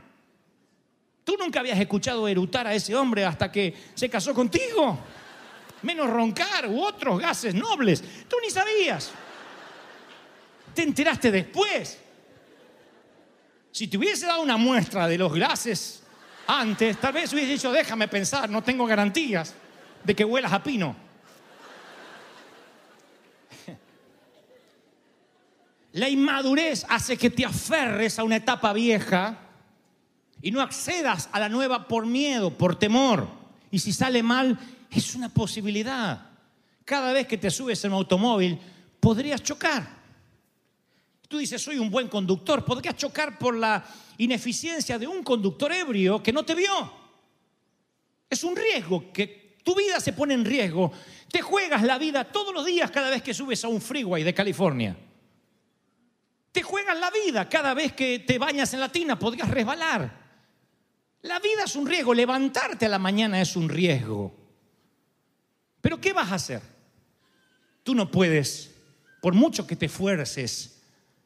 Tú 1.24 1.38
nunca 1.40 1.62
habías 1.62 1.80
escuchado 1.80 2.28
erutar 2.28 2.68
a 2.68 2.74
ese 2.74 2.94
hombre 2.94 3.24
hasta 3.24 3.50
que 3.50 3.74
se 3.96 4.10
casó 4.10 4.34
contigo. 4.34 5.00
Menos 5.82 6.10
roncar 6.10 6.68
u 6.68 6.84
otros 6.84 7.22
gases 7.22 7.56
nobles. 7.56 8.04
Tú 8.28 8.36
ni 8.44 8.50
sabías. 8.50 9.12
Te 10.76 10.84
enteraste 10.84 11.32
después. 11.32 12.00
Si 13.72 13.88
te 13.88 13.98
hubiese 13.98 14.26
dado 14.26 14.42
una 14.42 14.58
muestra 14.58 15.08
de 15.08 15.18
los 15.18 15.34
gases 15.34 16.01
antes, 16.60 16.98
tal 17.00 17.14
vez 17.14 17.32
hubiese 17.32 17.54
dicho, 17.54 17.72
déjame 17.72 18.10
pensar, 18.10 18.50
no 18.50 18.62
tengo 18.62 18.86
garantías 18.86 19.56
de 20.04 20.14
que 20.14 20.26
huelas 20.26 20.52
a 20.52 20.62
pino. 20.62 20.96
La 25.94 26.10
inmadurez 26.10 26.86
hace 26.90 27.16
que 27.16 27.30
te 27.30 27.46
aferres 27.46 28.20
a 28.20 28.26
una 28.26 28.36
etapa 28.36 28.74
vieja 28.74 29.38
y 30.42 30.52
no 30.52 30.62
accedas 30.62 31.30
a 31.32 31.40
la 31.40 31.48
nueva 31.48 31.88
por 31.88 32.06
miedo, 32.06 32.52
por 32.58 32.78
temor. 32.78 33.28
Y 33.70 33.80
si 33.80 33.94
sale 33.94 34.22
mal, 34.22 34.60
es 34.90 35.16
una 35.16 35.30
posibilidad. 35.30 36.32
Cada 36.84 37.14
vez 37.14 37.28
que 37.28 37.38
te 37.38 37.50
subes 37.50 37.86
en 37.86 37.92
un 37.92 38.00
automóvil, 38.00 38.60
podrías 39.00 39.42
chocar. 39.42 40.01
Tú 41.32 41.38
dices, 41.38 41.62
soy 41.62 41.80
un 41.80 41.90
buen 41.90 42.10
conductor, 42.10 42.66
podrías 42.66 42.98
chocar 42.98 43.40
por 43.40 43.56
la 43.56 43.82
ineficiencia 44.18 45.00
de 45.00 45.08
un 45.08 45.24
conductor 45.24 45.72
ebrio 45.72 46.22
que 46.22 46.34
no 46.34 46.44
te 46.44 46.54
vio. 46.54 46.94
Es 48.30 48.44
un 48.44 48.54
riesgo, 48.54 49.14
que 49.14 49.56
tu 49.64 49.74
vida 49.74 50.02
se 50.02 50.12
pone 50.12 50.34
en 50.34 50.44
riesgo. 50.44 50.92
Te 51.32 51.42
juegas 51.42 51.84
la 51.84 51.98
vida 51.98 52.26
todos 52.26 52.54
los 52.54 52.66
días 52.66 52.92
cada 52.92 53.10
vez 53.10 53.24
que 53.24 53.34
subes 53.34 53.64
a 53.64 53.70
un 53.70 53.80
freeway 53.80 54.24
de 54.24 54.34
California. 54.34 54.98
Te 56.52 56.64
juegas 56.64 57.00
la 57.00 57.10
vida 57.10 57.48
cada 57.48 57.74
vez 57.74 57.94
que 57.94 58.20
te 58.20 58.38
bañas 58.38 58.74
en 58.74 58.82
la 58.82 58.92
tina, 58.92 59.18
podrías 59.18 59.50
resbalar. 59.50 60.14
La 61.22 61.40
vida 61.40 61.64
es 61.64 61.78
un 61.78 61.88
riesgo, 61.88 62.14
levantarte 62.14 62.88
a 62.88 62.90
la 62.90 63.00
mañana 63.00 63.42
es 63.42 63.56
un 63.56 63.70
riesgo. 63.70 64.36
Pero 65.80 66.02
¿qué 66.02 66.12
vas 66.12 66.30
a 66.30 66.36
hacer? 66.36 66.62
Tú 67.84 67.96
no 67.96 68.12
puedes, 68.12 68.72
por 69.22 69.34
mucho 69.34 69.66
que 69.66 69.78
te 69.78 69.86
esfuerces, 69.86 70.81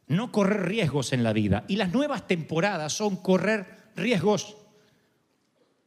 no 0.07 0.31
correr 0.31 0.67
riesgos 0.67 1.13
en 1.13 1.24
la 1.24 1.33
vida. 1.33 1.65
Y 1.67 1.75
las 1.77 1.93
nuevas 1.93 2.27
temporadas 2.27 2.93
son 2.93 3.17
correr 3.17 3.89
riesgos. 3.95 4.55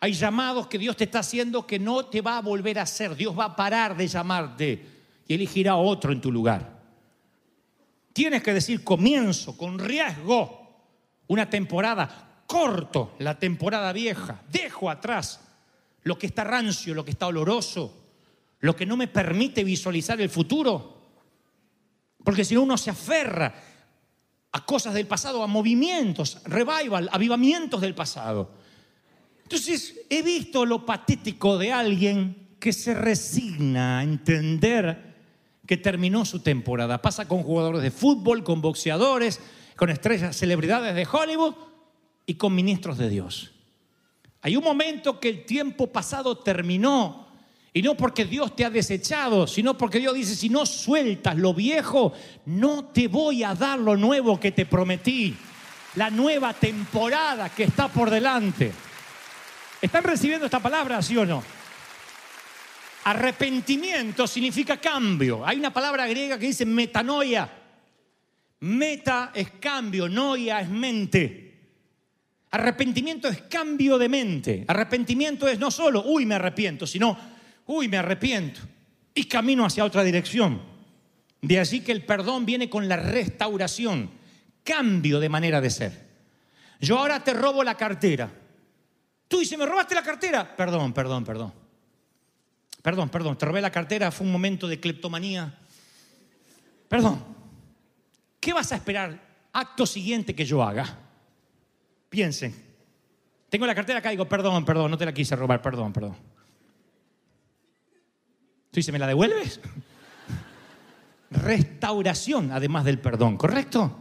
Hay 0.01 0.13
llamados 0.13 0.67
que 0.67 0.79
Dios 0.79 0.97
te 0.97 1.05
está 1.05 1.21
haciendo 1.21 1.67
que 1.67 1.79
no 1.79 2.07
te 2.07 2.21
va 2.21 2.39
a 2.39 2.43
volver 2.43 2.79
a 2.79 2.83
hacer. 2.83 3.17
Dios 3.17 3.39
va 3.39 3.47
a 3.47 3.57
parar 3.57 3.97
de 3.97 4.07
llamarte 4.07 4.87
y 5.27 5.35
elegirá 5.35 5.77
otro 5.77 6.13
en 6.13 6.21
tu 6.21 6.31
lugar. 6.31 6.79
Tienes 8.13 8.43
que 8.43 8.55
decir 8.55 8.83
comienzo 8.83 9.57
con 9.57 9.79
riesgo. 9.79 10.57
una 11.29 11.51
temporada, 11.51 12.43
corto 12.47 13.15
la 13.19 13.39
temporada 13.39 13.93
vieja, 13.93 14.41
dejo 14.51 14.89
atrás 14.89 15.41
lo 16.05 16.19
que 16.19 16.27
está 16.27 16.43
rancio, 16.43 16.95
lo 16.95 17.05
que 17.05 17.11
está 17.11 17.27
oloroso, 17.27 17.95
lo 18.61 18.75
que 18.75 18.87
no 18.87 18.97
me 18.97 19.09
permite 19.09 19.63
visualizar 19.63 20.19
el 20.23 20.31
futuro. 20.31 21.03
Porque 22.25 22.45
si 22.45 22.55
no 22.55 22.63
uno 22.63 22.79
se 22.79 22.91
aferra 22.91 23.55
a 24.53 24.65
cosas 24.65 24.95
del 24.95 25.07
pasado, 25.07 25.43
a 25.43 25.47
movimientos, 25.47 26.43
revival, 26.45 27.09
avivamientos 27.13 27.81
del 27.81 27.95
pasado. 27.95 28.51
Entonces 29.43 30.01
he 30.11 30.23
visto 30.23 30.65
lo 30.65 30.85
patético 30.85 31.59
de 31.59 31.73
alguien 31.73 32.49
que 32.59 32.73
se 32.73 32.95
resigna 32.95 33.99
a 33.99 34.03
entender 34.03 35.09
que 35.67 35.77
terminó 35.77 36.25
su 36.25 36.41
temporada. 36.41 37.03
Pasa 37.03 37.29
con 37.29 37.43
jugadores 37.43 37.83
de 37.83 37.91
fútbol, 37.91 38.43
con 38.43 38.61
boxeadores, 38.61 39.41
con 39.77 39.91
estrellas, 39.91 40.37
celebridades 40.37 40.95
de 40.95 41.07
Hollywood 41.11 41.55
y 42.27 42.35
con 42.35 42.55
ministros 42.55 42.99
de 42.99 43.09
Dios. 43.09 43.53
Hay 44.41 44.57
un 44.57 44.65
momento 44.65 45.21
que 45.21 45.29
el 45.29 45.45
tiempo 45.45 45.89
pasado 45.89 46.39
terminó 46.39 47.28
y 47.73 47.83
no 47.83 47.97
porque 47.97 48.25
Dios 48.25 48.57
te 48.57 48.65
ha 48.65 48.71
desechado, 48.71 49.47
sino 49.47 49.77
porque 49.77 49.99
Dios 49.99 50.15
dice, 50.15 50.35
si 50.35 50.49
no 50.49 50.65
sueltas 50.65 51.37
lo 51.37 51.53
viejo, 51.53 52.13
no 52.47 52.87
te 52.87 53.09
voy 53.09 53.45
a 53.45 53.55
dar 53.55 53.79
lo 53.79 53.97
nuevo 53.97 54.41
que 54.41 54.53
te 54.53 54.67
prometí. 54.67 55.37
La 55.95 56.11
nueva 56.11 56.53
temporada 56.55 57.49
que 57.49 57.65
está 57.65 57.89
por 57.89 58.11
delante. 58.11 58.73
¿Están 59.81 60.05
recibiendo 60.05 60.47
esta 60.47 60.61
palabra, 60.61 61.03
sí 61.03 61.17
o 61.17 61.27
no? 61.27 61.43
Arrepentimiento 63.05 64.27
significa 64.27 64.79
cambio. 64.79 65.47
Hay 65.47 65.59
una 65.59 65.73
palabra 65.73 66.07
griega 66.07 66.39
que 66.39 66.47
dice 66.47 66.67
metanoia. 66.67 67.51
Meta 68.61 69.31
es 69.35 69.51
cambio, 69.61 70.09
noia 70.09 70.61
es 70.61 70.69
mente. 70.69 71.55
Arrepentimiento 72.51 73.29
es 73.29 73.43
cambio 73.43 73.99
de 73.99 74.09
mente. 74.09 74.65
Arrepentimiento 74.67 75.47
es 75.49 75.59
no 75.59 75.71
solo, 75.71 76.05
uy, 76.07 76.27
me 76.27 76.35
arrepiento, 76.35 76.87
sino, 76.87 77.17
uy, 77.69 77.87
me 77.87 77.97
arrepiento. 77.97 78.61
Y 79.15 79.25
camino 79.25 79.65
hacia 79.65 79.85
otra 79.85 80.03
dirección. 80.03 80.61
De 81.41 81.61
allí 81.61 81.81
que 81.81 81.93
el 81.93 82.05
perdón 82.05 82.45
viene 82.45 82.69
con 82.69 82.89
la 82.89 82.97
restauración, 82.97 84.11
cambio 84.65 85.21
de 85.21 85.29
manera 85.29 85.61
de 85.61 85.71
ser. 85.71 86.09
Yo 86.81 86.99
ahora 86.99 87.23
te 87.23 87.33
robo 87.33 87.63
la 87.63 87.77
cartera. 87.77 88.31
Tú 89.29 89.39
dices, 89.39 89.59
¿me 89.59 89.67
robaste 89.67 89.95
la 89.95 90.03
cartera? 90.03 90.57
Perdón, 90.57 90.93
perdón, 90.93 91.25
perdón. 91.25 91.53
Perdón, 92.83 93.09
perdón, 93.09 93.37
te 93.37 93.47
robé 93.47 93.61
la 93.61 93.71
cartera, 93.71 94.11
fue 94.11 94.27
un 94.27 94.33
momento 94.33 94.67
de 94.67 94.81
cleptomanía. 94.81 95.59
Perdón. 96.89 97.23
¿Qué 98.41 98.53
vas 98.53 98.73
a 98.73 98.77
esperar 98.77 99.21
acto 99.53 99.85
siguiente 99.85 100.35
que 100.35 100.45
yo 100.45 100.63
haga? 100.63 100.99
Piensen. 102.09 102.55
Tengo 103.51 103.67
la 103.67 103.75
cartera 103.75 103.99
acá 103.99 104.11
digo, 104.11 104.29
perdón, 104.29 104.65
perdón, 104.65 104.91
no 104.91 104.97
te 104.97 105.05
la 105.05 105.13
quise 105.13 105.37
robar, 105.37 105.61
perdón, 105.61 105.93
perdón. 105.93 106.17
Tú 108.71 108.77
dices, 108.77 108.93
¿me 108.93 108.99
la 108.99 109.07
devuelves? 109.07 109.61
Restauración, 111.31 112.53
además 112.53 112.85
del 112.85 112.99
perdón, 112.99 113.37
¿correcto? 113.37 113.99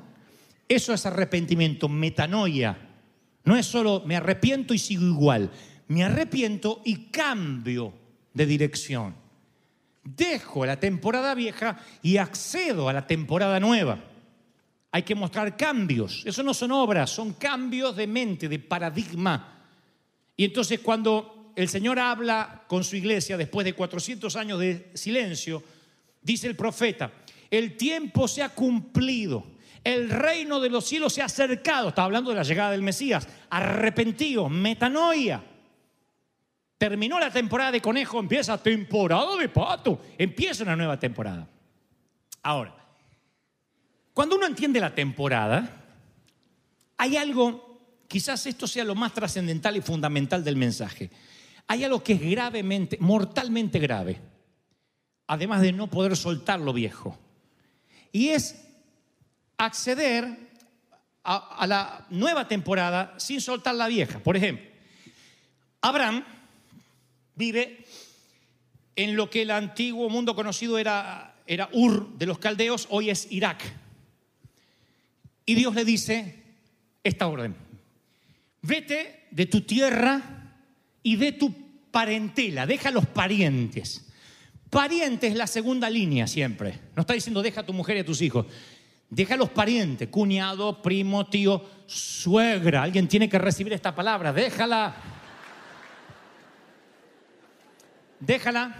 Eso 0.68 0.94
es 0.94 1.06
arrepentimiento, 1.06 1.88
metanoia. 1.88 2.78
No 3.46 3.56
es 3.56 3.66
solo 3.66 4.04
me 4.06 4.18
arrepiento 4.18 4.74
y 4.74 4.80
sigo 4.80 5.06
igual. 5.06 5.50
Me 5.88 6.04
arrepiento 6.04 6.82
y 6.84 7.06
cambio 7.06 7.94
de 8.34 8.46
dirección. 8.46 9.16
Dejo 10.04 10.66
la 10.66 10.80
temporada 10.80 11.34
vieja 11.34 11.80
y 12.02 12.18
accedo 12.18 12.90
a 12.90 12.94
la 12.94 13.08
temporada 13.08 13.60
nueva. 13.60 14.04
Hay 14.92 15.04
que 15.04 15.16
mostrar 15.16 15.56
cambios. 15.56 16.24
Eso 16.26 16.44
no 16.44 16.54
son 16.54 16.72
obras, 16.72 17.10
son 17.10 17.34
cambios 17.34 17.96
de 17.96 18.08
mente, 18.08 18.50
de 18.50 18.60
paradigma. 18.60 19.64
Y 20.36 20.46
entonces 20.46 20.80
cuando 20.80 21.37
el 21.58 21.70
Señor 21.70 21.98
habla 21.98 22.66
con 22.68 22.84
su 22.84 22.96
iglesia 22.96 23.36
después 23.36 23.66
de 23.66 23.74
400 23.74 24.36
años 24.36 24.60
de 24.60 24.92
silencio, 24.94 25.64
dice 26.22 26.46
el 26.46 26.56
profeta, 26.56 27.12
el 27.50 27.76
tiempo 27.76 28.28
se 28.28 28.44
ha 28.44 28.50
cumplido, 28.50 29.44
el 29.84 30.08
reino 30.12 30.60
de 30.60 30.70
los 30.70 30.86
cielos 30.86 31.14
se 31.14 31.24
ha 31.24 31.26
acercado, 31.26 31.90
está 31.90 32.04
hablando 32.04 32.30
de 32.30 32.36
la 32.36 32.44
llegada 32.44 32.70
del 32.70 32.84
Mesías, 32.84 33.28
arrepentido, 33.50 34.48
metanoia. 34.50 35.44
Terminó 36.78 37.20
la 37.20 37.32
temporada 37.32 37.72
de 37.72 37.82
conejo, 37.82 38.20
empieza 38.20 38.62
temporada 38.62 39.36
de 39.36 39.50
pato, 39.50 40.00
empieza 40.16 40.62
una 40.62 40.76
nueva 40.76 41.00
temporada. 41.00 41.50
Ahora, 42.44 42.76
cuando 44.14 44.36
uno 44.36 44.46
entiende 44.46 44.80
la 44.80 44.94
temporada, 44.94 45.86
hay 46.98 47.18
algo, 47.18 47.82
quizás 48.08 48.46
esto 48.46 48.68
sea 48.68 48.84
lo 48.84 48.94
más 48.94 49.12
trascendental 49.12 49.76
y 49.76 49.82
fundamental 49.82 50.44
del 50.44 50.56
mensaje. 50.56 51.10
Hay 51.68 51.84
algo 51.84 52.04
que 52.04 52.14
es 52.14 52.22
gravemente, 52.22 52.98
mortalmente 53.00 53.80
grave, 53.80 54.20
además 55.28 55.62
de 55.62 55.74
no 55.74 55.90
poder 55.90 56.16
soltar 56.16 56.60
lo 56.60 56.74
viejo. 56.74 57.18
Y 58.12 58.30
es 58.30 58.64
acceder 59.58 60.38
a, 61.24 61.36
a 61.36 61.68
la 61.68 62.06
nueva 62.10 62.48
temporada 62.48 63.16
sin 63.18 63.42
soltar 63.42 63.76
la 63.76 63.88
vieja. 63.88 64.20
Por 64.20 64.38
ejemplo, 64.38 64.66
Abraham 65.82 66.24
vive 67.36 67.86
en 68.96 69.16
lo 69.16 69.30
que 69.30 69.44
el 69.44 69.52
antiguo 69.52 70.10
mundo 70.10 70.36
conocido 70.36 70.78
era, 70.78 71.36
era 71.46 71.70
Ur 71.72 72.18
de 72.18 72.26
los 72.26 72.40
caldeos, 72.40 72.88
hoy 72.90 73.10
es 73.10 73.32
Irak. 73.32 73.64
Y 75.46 75.56
Dios 75.56 75.76
le 75.76 75.86
dice 75.86 76.44
esta 77.04 77.28
orden. 77.28 77.56
Vete 78.64 79.28
de 79.32 79.46
tu 79.46 79.62
tierra 79.62 80.37
y 81.08 81.16
de 81.16 81.32
tu 81.32 81.54
parentela, 81.90 82.68
deja 82.68 82.92
los 82.92 83.06
parientes. 83.06 84.06
Pariente 84.70 85.28
es 85.28 85.36
la 85.36 85.48
segunda 85.48 85.90
línea 85.90 86.28
siempre. 86.28 86.78
No 86.98 87.00
está 87.00 87.14
diciendo 87.14 87.42
deja 87.42 87.62
a 87.62 87.66
tu 87.66 87.72
mujer 87.72 87.96
y 87.96 88.00
a 88.02 88.06
tus 88.06 88.22
hijos. 88.22 88.46
Deja 89.10 89.36
a 89.36 89.38
los 89.38 89.48
parientes, 89.52 90.10
cuñado, 90.10 90.82
primo, 90.82 91.26
tío, 91.28 91.64
suegra. 91.86 92.84
Alguien 92.84 93.08
tiene 93.08 93.30
que 93.30 93.40
recibir 93.40 93.72
esta 93.72 93.96
palabra. 93.96 94.34
Déjala. 94.34 94.96
Déjala. 98.20 98.76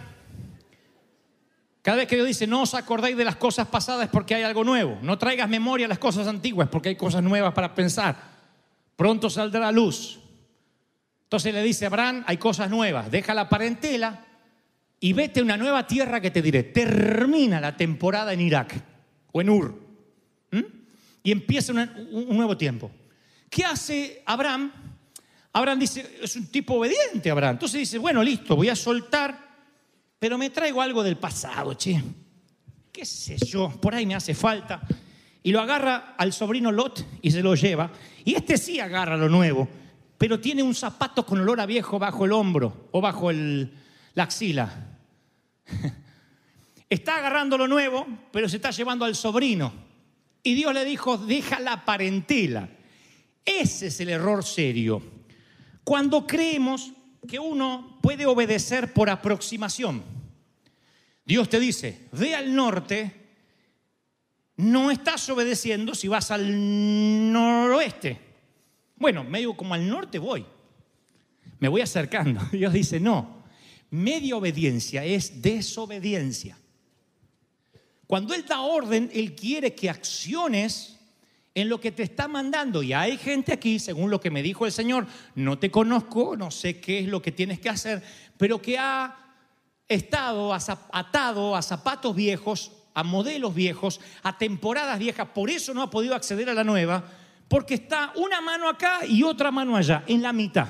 Cada 1.80 1.96
vez 1.96 2.08
que 2.08 2.16
Dios 2.16 2.28
dice, 2.28 2.46
no 2.46 2.60
os 2.60 2.74
acordáis 2.74 3.16
de 3.16 3.24
las 3.24 3.36
cosas 3.36 3.68
pasadas 3.68 4.10
porque 4.12 4.34
hay 4.34 4.42
algo 4.42 4.64
nuevo. 4.64 4.98
No 5.00 5.16
traigas 5.16 5.48
memoria 5.48 5.86
a 5.86 5.88
las 5.88 5.98
cosas 5.98 6.26
antiguas 6.26 6.68
porque 6.68 6.90
hay 6.90 6.96
cosas 6.96 7.22
nuevas 7.22 7.54
para 7.54 7.74
pensar. 7.74 8.16
Pronto 8.96 9.30
saldrá 9.30 9.60
la 9.60 9.72
luz. 9.72 10.27
Entonces 11.28 11.52
le 11.52 11.62
dice 11.62 11.86
Abraham, 11.86 12.24
hay 12.26 12.38
cosas 12.38 12.70
nuevas. 12.70 13.10
Deja 13.10 13.34
la 13.34 13.48
parentela 13.48 14.24
y 14.98 15.12
vete 15.12 15.40
a 15.40 15.42
una 15.42 15.56
nueva 15.56 15.86
tierra 15.86 16.20
que 16.20 16.30
te 16.30 16.42
diré. 16.42 16.62
Termina 16.62 17.60
la 17.60 17.76
temporada 17.76 18.32
en 18.32 18.40
Irak 18.40 18.74
o 19.32 19.40
en 19.40 19.50
Ur. 19.50 19.88
Y 21.22 21.30
empieza 21.30 21.72
un 21.72 22.36
nuevo 22.36 22.56
tiempo. 22.56 22.90
¿Qué 23.50 23.64
hace 23.64 24.22
Abraham? 24.24 24.72
Abraham 25.52 25.78
dice, 25.78 26.18
es 26.22 26.34
un 26.36 26.46
tipo 26.46 26.74
obediente, 26.74 27.30
Abraham. 27.30 27.56
Entonces 27.56 27.80
dice, 27.80 27.98
bueno, 27.98 28.22
listo, 28.22 28.56
voy 28.56 28.70
a 28.70 28.76
soltar 28.76 29.48
pero 30.18 30.36
me 30.36 30.50
traigo 30.50 30.82
algo 30.82 31.02
del 31.02 31.16
pasado, 31.16 31.74
che. 31.74 32.02
¿Qué 32.92 33.04
sé 33.04 33.36
yo? 33.36 33.70
Por 33.80 33.94
ahí 33.94 34.04
me 34.04 34.16
hace 34.16 34.34
falta. 34.34 34.80
Y 35.42 35.52
lo 35.52 35.60
agarra 35.60 36.14
al 36.18 36.32
sobrino 36.32 36.72
Lot 36.72 37.04
y 37.22 37.30
se 37.30 37.42
lo 37.42 37.54
lleva. 37.54 37.90
Y 38.24 38.34
este 38.34 38.58
sí 38.58 38.80
agarra 38.80 39.16
lo 39.16 39.28
nuevo, 39.28 39.68
pero 40.18 40.40
tiene 40.40 40.62
un 40.62 40.74
zapato 40.74 41.24
con 41.24 41.40
olor 41.40 41.60
a 41.60 41.66
viejo 41.66 41.98
bajo 41.98 42.24
el 42.24 42.32
hombro 42.32 42.88
o 42.90 43.00
bajo 43.00 43.30
la 43.32 44.24
axila. 44.24 44.98
Está 46.90 47.16
agarrando 47.16 47.56
lo 47.56 47.68
nuevo, 47.68 48.06
pero 48.32 48.48
se 48.48 48.56
está 48.56 48.70
llevando 48.70 49.04
al 49.04 49.14
sobrino. 49.14 49.72
Y 50.42 50.54
Dios 50.54 50.72
le 50.72 50.86
dijo, 50.86 51.18
deja 51.18 51.60
la 51.60 51.84
parentela. 51.84 52.66
Ese 53.44 53.88
es 53.88 54.00
el 54.00 54.08
error 54.08 54.42
serio. 54.42 55.02
Cuando 55.84 56.26
creemos 56.26 56.92
que 57.26 57.38
uno 57.38 57.98
puede 58.00 58.24
obedecer 58.24 58.94
por 58.94 59.10
aproximación. 59.10 60.02
Dios 61.26 61.50
te 61.50 61.60
dice, 61.60 62.08
ve 62.12 62.34
al 62.34 62.54
norte, 62.54 63.28
no 64.56 64.90
estás 64.90 65.28
obedeciendo 65.28 65.94
si 65.94 66.08
vas 66.08 66.30
al 66.30 67.30
noroeste. 67.30 68.27
Bueno, 68.98 69.24
medio 69.24 69.54
como 69.56 69.74
al 69.74 69.88
norte 69.88 70.18
voy. 70.18 70.44
Me 71.58 71.68
voy 71.68 71.80
acercando. 71.80 72.40
Dios 72.52 72.72
dice, 72.72 73.00
no, 73.00 73.44
media 73.90 74.36
obediencia 74.36 75.04
es 75.04 75.40
desobediencia. 75.40 76.58
Cuando 78.06 78.34
Él 78.34 78.44
da 78.46 78.60
orden, 78.60 79.10
Él 79.12 79.34
quiere 79.34 79.74
que 79.74 79.90
acciones 79.90 80.98
en 81.54 81.68
lo 81.68 81.80
que 81.80 81.92
te 81.92 82.02
está 82.02 82.28
mandando. 82.28 82.82
Y 82.82 82.92
hay 82.92 83.16
gente 83.18 83.52
aquí, 83.52 83.78
según 83.78 84.10
lo 84.10 84.20
que 84.20 84.30
me 84.30 84.42
dijo 84.42 84.64
el 84.64 84.72
Señor, 84.72 85.06
no 85.34 85.58
te 85.58 85.70
conozco, 85.70 86.36
no 86.36 86.50
sé 86.50 86.80
qué 86.80 87.00
es 87.00 87.08
lo 87.08 87.20
que 87.20 87.32
tienes 87.32 87.58
que 87.58 87.68
hacer, 87.68 88.02
pero 88.36 88.62
que 88.62 88.78
ha 88.78 89.16
estado 89.88 90.52
atado 90.54 91.56
a 91.56 91.62
zapatos 91.62 92.14
viejos, 92.14 92.72
a 92.94 93.02
modelos 93.02 93.54
viejos, 93.54 94.00
a 94.22 94.38
temporadas 94.38 94.98
viejas, 94.98 95.28
por 95.34 95.50
eso 95.50 95.74
no 95.74 95.82
ha 95.82 95.90
podido 95.90 96.14
acceder 96.14 96.48
a 96.48 96.54
la 96.54 96.64
nueva, 96.64 97.04
Porque 97.48 97.74
está 97.74 98.12
una 98.16 98.40
mano 98.40 98.68
acá 98.68 99.00
y 99.06 99.22
otra 99.22 99.50
mano 99.50 99.74
allá, 99.74 100.04
en 100.06 100.22
la 100.22 100.32
mitad. 100.32 100.68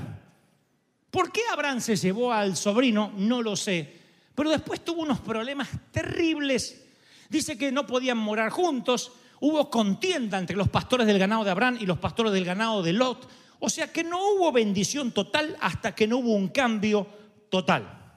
¿Por 1.10 1.32
qué 1.32 1.40
Abraham 1.52 1.80
se 1.80 1.96
llevó 1.96 2.32
al 2.32 2.56
sobrino? 2.56 3.12
No 3.16 3.42
lo 3.42 3.56
sé. 3.56 3.98
Pero 4.34 4.50
después 4.50 4.84
tuvo 4.84 5.02
unos 5.02 5.20
problemas 5.20 5.68
terribles. 5.90 6.84
Dice 7.28 7.58
que 7.58 7.72
no 7.72 7.86
podían 7.86 8.18
morar 8.18 8.50
juntos. 8.50 9.12
Hubo 9.40 9.70
contienda 9.70 10.38
entre 10.38 10.56
los 10.56 10.68
pastores 10.68 11.06
del 11.06 11.18
ganado 11.18 11.44
de 11.44 11.50
Abraham 11.50 11.78
y 11.80 11.86
los 11.86 11.98
pastores 11.98 12.32
del 12.32 12.44
ganado 12.44 12.82
de 12.82 12.92
Lot. 12.92 13.28
O 13.58 13.68
sea 13.68 13.92
que 13.92 14.04
no 14.04 14.18
hubo 14.32 14.52
bendición 14.52 15.10
total 15.10 15.56
hasta 15.60 15.94
que 15.94 16.06
no 16.06 16.18
hubo 16.18 16.34
un 16.34 16.48
cambio 16.48 17.06
total. 17.50 18.14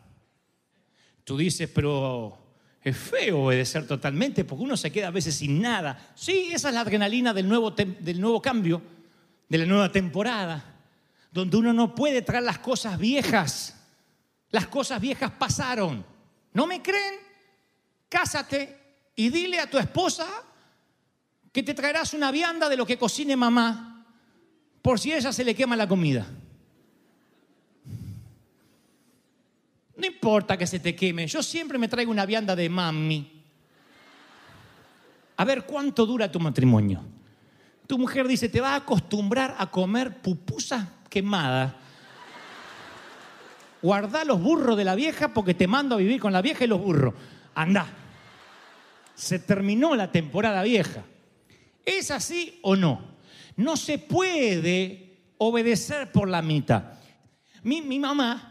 Tú 1.24 1.38
dices, 1.38 1.70
pero 1.74 2.41
es 2.84 2.98
feo 2.98 3.44
obedecer 3.44 3.86
totalmente 3.86 4.44
porque 4.44 4.64
uno 4.64 4.76
se 4.76 4.92
queda 4.92 5.10
a 5.10 5.12
veces 5.12 5.36
sin 5.36 5.62
nada. 5.62 6.12
Sí, 6.16 6.50
esa 6.52 6.70
es 6.70 6.74
la 6.74 6.82
adrenalina 6.82 7.34
del 7.34 7.48
nuevo, 7.48 7.72
del 7.72 8.20
nuevo 8.20 8.42
cambio, 8.42 8.82
de 9.48 9.58
la 9.58 9.66
nueva 9.66 9.92
temporada, 9.92 10.64
donde 11.32 11.58
uno 11.58 11.74
no 11.74 11.94
puede 11.94 12.22
traer 12.22 12.44
las 12.44 12.60
cosas 12.60 12.98
viejas. 12.98 13.78
Las 14.50 14.68
cosas 14.68 15.00
viejas 15.00 15.32
pasaron. 15.32 16.04
¿No 16.54 16.66
me 16.66 16.82
creen? 16.82 17.16
Cásate 18.10 18.78
y 19.16 19.30
dile 19.30 19.60
a 19.60 19.70
tu 19.70 19.78
esposa 19.78 20.28
que 21.52 21.64
te 21.64 21.74
traerás 21.74 22.14
una 22.14 22.32
vianda 22.32 22.68
de 22.68 22.78
lo 22.78 22.86
que 22.86 22.98
cocine 22.98 23.36
mamá, 23.36 24.06
por 24.82 25.00
si 25.00 25.12
a 25.12 25.18
ella 25.18 25.32
se 25.32 25.44
le 25.44 25.54
quema 25.54 25.76
la 25.76 25.88
comida. 25.88 26.26
No 30.02 30.08
importa 30.08 30.58
que 30.58 30.66
se 30.66 30.80
te 30.80 30.96
queme, 30.96 31.28
yo 31.28 31.44
siempre 31.44 31.78
me 31.78 31.88
traigo 31.88 32.10
una 32.10 32.26
vianda 32.26 32.56
de 32.56 32.68
mami. 32.68 33.44
A 35.38 35.46
ver 35.46 35.64
cuánto 35.64 36.08
dura 36.08 36.32
tu 36.32 36.40
matrimonio. 36.40 37.04
Tu 37.86 38.00
mujer 38.00 38.28
dice, 38.28 38.50
te 38.50 38.60
va 38.60 38.72
a 38.72 38.78
acostumbrar 38.78 39.56
a 39.60 39.70
comer 39.70 40.20
pupusas 40.20 40.88
quemadas. 41.08 41.74
Guarda 43.84 44.26
los 44.26 44.42
burros 44.42 44.76
de 44.76 44.86
la 44.86 44.96
vieja 44.96 45.36
porque 45.36 45.54
te 45.54 45.68
mando 45.68 45.94
a 45.94 46.00
vivir 46.00 46.20
con 46.20 46.34
la 46.34 46.42
vieja 46.42 46.64
y 46.64 46.68
los 46.68 46.82
burros. 46.82 47.14
Anda. 47.54 47.86
Se 49.14 49.38
terminó 49.38 49.96
la 49.96 50.12
temporada 50.12 50.64
vieja. 50.64 51.04
¿Es 51.86 52.10
así 52.10 52.58
o 52.64 52.76
no? 52.76 53.02
No 53.56 53.78
se 53.78 54.00
puede 54.00 55.20
obedecer 55.38 56.12
por 56.12 56.28
la 56.28 56.42
mitad. 56.42 56.94
Mi, 57.62 57.84
mi 57.84 58.00
mamá, 58.00 58.51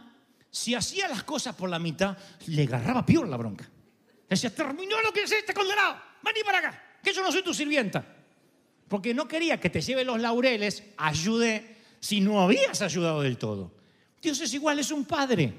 si 0.50 0.74
hacía 0.74 1.08
las 1.08 1.22
cosas 1.22 1.54
por 1.54 1.70
la 1.70 1.78
mitad, 1.78 2.16
le 2.46 2.64
agarraba 2.64 3.06
peor 3.06 3.28
la 3.28 3.36
bronca. 3.36 3.68
Decía, 4.28 4.54
terminó 4.54 5.00
lo 5.00 5.12
que 5.12 5.22
este 5.22 5.54
condenado. 5.54 5.96
Vení 6.22 6.40
para 6.44 6.58
acá, 6.58 6.82
que 7.02 7.12
yo 7.12 7.22
no 7.22 7.32
soy 7.32 7.42
tu 7.42 7.54
sirvienta. 7.54 8.04
Porque 8.88 9.14
no 9.14 9.28
quería 9.28 9.60
que 9.60 9.70
te 9.70 9.80
lleve 9.80 10.04
los 10.04 10.20
laureles, 10.20 10.82
ayude 10.96 11.76
si 12.00 12.20
no 12.20 12.40
habías 12.40 12.82
ayudado 12.82 13.22
del 13.22 13.38
todo. 13.38 13.72
Dios 14.20 14.40
es 14.40 14.52
igual, 14.52 14.78
es 14.78 14.90
un 14.90 15.04
padre. 15.04 15.54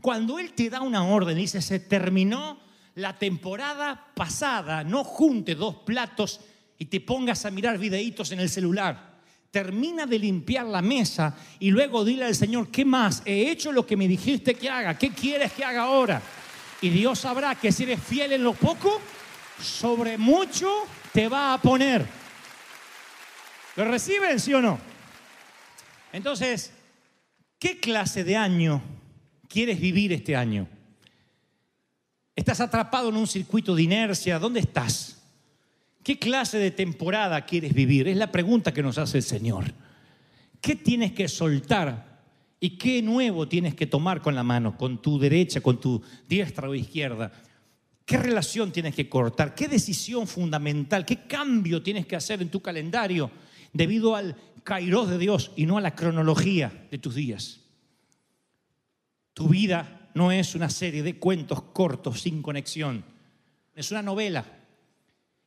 Cuando 0.00 0.38
Él 0.38 0.52
te 0.52 0.68
da 0.68 0.80
una 0.80 1.04
orden, 1.04 1.36
dice, 1.36 1.62
se 1.62 1.80
terminó 1.80 2.60
la 2.96 3.16
temporada 3.16 4.12
pasada, 4.14 4.82
no 4.82 5.04
junte 5.04 5.54
dos 5.54 5.76
platos 5.76 6.40
y 6.78 6.86
te 6.86 7.00
pongas 7.00 7.44
a 7.44 7.50
mirar 7.50 7.78
videitos 7.78 8.32
en 8.32 8.40
el 8.40 8.48
celular. 8.48 9.07
Termina 9.50 10.04
de 10.04 10.18
limpiar 10.18 10.66
la 10.66 10.82
mesa 10.82 11.34
y 11.58 11.70
luego 11.70 12.04
dile 12.04 12.24
al 12.24 12.34
Señor, 12.34 12.68
¿qué 12.68 12.84
más? 12.84 13.22
He 13.24 13.50
hecho 13.50 13.72
lo 13.72 13.86
que 13.86 13.96
me 13.96 14.06
dijiste 14.06 14.54
que 14.54 14.68
haga, 14.68 14.98
¿qué 14.98 15.10
quieres 15.10 15.52
que 15.52 15.64
haga 15.64 15.84
ahora? 15.84 16.20
Y 16.80 16.90
Dios 16.90 17.20
sabrá 17.20 17.54
que 17.54 17.72
si 17.72 17.84
eres 17.84 18.02
fiel 18.02 18.32
en 18.32 18.44
lo 18.44 18.52
poco, 18.52 19.00
sobre 19.60 20.18
mucho 20.18 20.70
te 21.12 21.28
va 21.28 21.54
a 21.54 21.62
poner. 21.62 22.06
¿Lo 23.76 23.84
reciben, 23.84 24.38
sí 24.38 24.52
o 24.54 24.60
no? 24.60 24.78
Entonces, 26.12 26.72
¿qué 27.58 27.78
clase 27.78 28.24
de 28.24 28.36
año 28.36 28.82
quieres 29.48 29.80
vivir 29.80 30.12
este 30.12 30.36
año? 30.36 30.68
¿Estás 32.34 32.60
atrapado 32.60 33.08
en 33.08 33.16
un 33.16 33.26
circuito 33.26 33.74
de 33.74 33.82
inercia? 33.82 34.38
¿Dónde 34.38 34.60
estás? 34.60 35.17
¿Qué 36.08 36.18
clase 36.18 36.56
de 36.56 36.70
temporada 36.70 37.44
quieres 37.44 37.74
vivir? 37.74 38.08
Es 38.08 38.16
la 38.16 38.32
pregunta 38.32 38.72
que 38.72 38.82
nos 38.82 38.96
hace 38.96 39.18
el 39.18 39.22
Señor. 39.22 39.74
¿Qué 40.58 40.74
tienes 40.74 41.12
que 41.12 41.28
soltar 41.28 42.22
y 42.58 42.78
qué 42.78 43.02
nuevo 43.02 43.46
tienes 43.46 43.74
que 43.74 43.86
tomar 43.86 44.22
con 44.22 44.34
la 44.34 44.42
mano, 44.42 44.74
con 44.74 45.02
tu 45.02 45.18
derecha, 45.18 45.60
con 45.60 45.78
tu 45.78 46.02
diestra 46.26 46.66
o 46.66 46.74
izquierda? 46.74 47.30
¿Qué 48.06 48.16
relación 48.16 48.72
tienes 48.72 48.94
que 48.94 49.06
cortar? 49.06 49.54
¿Qué 49.54 49.68
decisión 49.68 50.26
fundamental? 50.26 51.04
¿Qué 51.04 51.26
cambio 51.26 51.82
tienes 51.82 52.06
que 52.06 52.16
hacer 52.16 52.40
en 52.40 52.48
tu 52.48 52.62
calendario 52.62 53.30
debido 53.74 54.16
al 54.16 54.34
kairos 54.64 55.10
de 55.10 55.18
Dios 55.18 55.50
y 55.56 55.66
no 55.66 55.76
a 55.76 55.82
la 55.82 55.94
cronología 55.94 56.86
de 56.90 56.96
tus 56.96 57.16
días? 57.16 57.60
Tu 59.34 59.46
vida 59.46 60.08
no 60.14 60.32
es 60.32 60.54
una 60.54 60.70
serie 60.70 61.02
de 61.02 61.18
cuentos 61.18 61.60
cortos 61.60 62.22
sin 62.22 62.40
conexión. 62.40 63.04
Es 63.74 63.90
una 63.90 64.00
novela. 64.00 64.57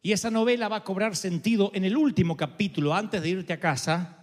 Y 0.01 0.11
esa 0.11 0.31
novela 0.31 0.67
va 0.67 0.77
a 0.77 0.83
cobrar 0.83 1.15
sentido 1.15 1.71
en 1.73 1.85
el 1.85 1.95
último 1.95 2.35
capítulo, 2.35 2.93
antes 2.93 3.21
de 3.21 3.29
irte 3.29 3.53
a 3.53 3.59
casa, 3.59 4.17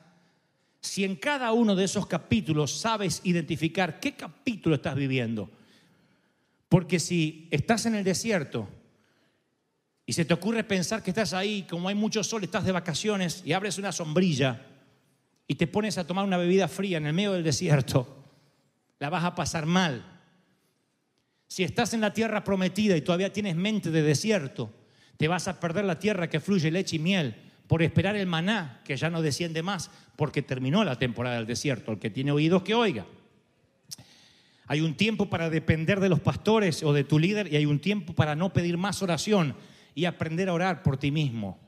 si 0.81 1.05
en 1.05 1.17
cada 1.17 1.53
uno 1.53 1.77
de 1.77 1.85
esos 1.85 2.07
capítulos 2.07 2.73
sabes 2.73 3.21
identificar 3.25 4.01
qué 4.01 4.15
capítulo 4.15 4.77
estás 4.77 4.97
viviendo. 4.97 5.51
Porque 6.69 6.99
si 6.99 7.49
estás 7.51 7.87
en 7.87 7.95
el 7.95 8.05
desierto 8.05 8.69
y 10.05 10.13
se 10.13 10.25
te 10.25 10.35
ocurre 10.35 10.65
pensar 10.65 11.03
que 11.03 11.11
estás 11.11 11.33
ahí, 11.33 11.67
como 11.69 11.89
hay 11.89 11.95
mucho 11.95 12.25
sol, 12.25 12.43
estás 12.45 12.65
de 12.65 12.73
vacaciones 12.73 13.43
y 13.45 13.53
abres 13.53 13.79
una 13.79 13.93
sombrilla 13.93 14.67
y 15.47 15.55
te 15.55 15.67
pones 15.67 15.97
a 15.97 16.07
tomar 16.07 16.25
una 16.25 16.37
bebida 16.37 16.69
fría 16.69 16.99
en 16.99 17.07
el 17.07 17.13
medio 17.13 17.33
del 17.33 17.45
desierto, 17.45 18.25
la 18.99 19.11
vas 19.11 19.25
a 19.25 19.35
pasar 19.35 19.65
mal. 19.65 20.05
Si 21.47 21.63
estás 21.65 21.95
en 21.95 22.03
la 22.03 22.13
tierra 22.13 22.45
prometida 22.45 22.97
y 22.97 23.01
todavía 23.01 23.33
tienes 23.33 23.57
mente 23.57 23.91
de 23.91 24.03
desierto, 24.03 24.71
te 25.19 25.29
vas 25.29 25.49
a 25.49 25.61
perder 25.61 25.85
la 25.85 25.99
tierra 25.99 26.31
que 26.31 26.41
fluye 26.41 26.71
leche 26.71 26.97
y 26.97 27.01
miel 27.01 27.35
por 27.67 27.83
esperar 27.83 28.17
el 28.17 28.27
maná 28.27 28.81
que 28.85 28.97
ya 28.97 29.11
no 29.11 29.21
desciende 29.21 29.63
más 29.63 29.91
porque 30.17 30.43
terminó 30.43 30.85
la 30.85 30.97
temporada 30.97 31.37
del 31.37 31.47
desierto. 31.47 31.93
El 31.93 31.99
que 31.99 32.09
tiene 32.09 32.33
oídos 32.33 32.63
que 32.63 32.75
oiga. 32.75 33.05
Hay 34.69 34.81
un 34.81 34.95
tiempo 34.95 35.29
para 35.29 35.51
depender 35.51 35.99
de 35.99 36.09
los 36.09 36.21
pastores 36.21 36.83
o 36.83 36.93
de 36.93 37.05
tu 37.05 37.19
líder 37.19 37.53
y 37.53 37.57
hay 37.57 37.67
un 37.67 37.81
tiempo 37.81 38.15
para 38.15 38.37
no 38.37 38.53
pedir 38.53 38.79
más 38.79 39.03
oración 39.03 39.55
y 39.95 40.05
aprender 40.05 40.49
a 40.49 40.55
orar 40.55 40.83
por 40.83 40.97
ti 40.97 41.11
mismo. 41.11 41.59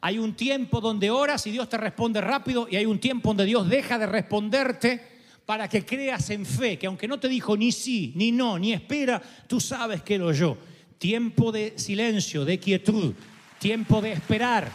Hay 0.00 0.18
un 0.18 0.34
tiempo 0.34 0.80
donde 0.80 1.10
oras 1.10 1.46
y 1.46 1.50
Dios 1.50 1.68
te 1.68 1.78
responde 1.78 2.20
rápido 2.20 2.68
y 2.70 2.76
hay 2.76 2.86
un 2.86 3.00
tiempo 3.00 3.30
donde 3.30 3.44
Dios 3.44 3.68
deja 3.68 3.98
de 3.98 4.06
responderte 4.06 5.00
para 5.44 5.68
que 5.68 5.84
creas 5.84 6.30
en 6.30 6.46
fe, 6.46 6.78
que 6.78 6.86
aunque 6.86 7.08
no 7.08 7.18
te 7.18 7.28
dijo 7.28 7.56
ni 7.56 7.72
sí, 7.72 8.12
ni 8.14 8.30
no, 8.30 8.58
ni 8.58 8.72
espera, 8.72 9.20
tú 9.48 9.58
sabes 9.60 10.02
que 10.02 10.16
lo 10.16 10.26
oyó. 10.26 10.56
Tiempo 10.98 11.52
de 11.52 11.74
silencio, 11.76 12.44
de 12.44 12.58
quietud, 12.58 13.14
tiempo 13.58 14.00
de 14.00 14.12
esperar. 14.12 14.70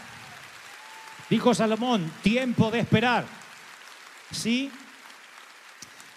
Dijo 1.30 1.54
Salomón, 1.54 2.12
tiempo 2.22 2.72
de 2.72 2.80
esperar. 2.80 3.26
¿Sí? 4.32 4.72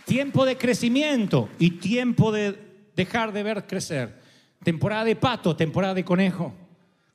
Tiempo 0.05 0.45
de 0.45 0.57
crecimiento 0.57 1.49
y 1.59 1.73
tiempo 1.73 2.33
de 2.33 2.59
dejar 2.97 3.33
de 3.33 3.43
ver 3.43 3.67
crecer. 3.67 4.21
Temporada 4.63 5.05
de 5.05 5.17
pato, 5.17 5.57
temporada 5.57 5.95
de 5.95 6.05
conejo. 6.05 6.55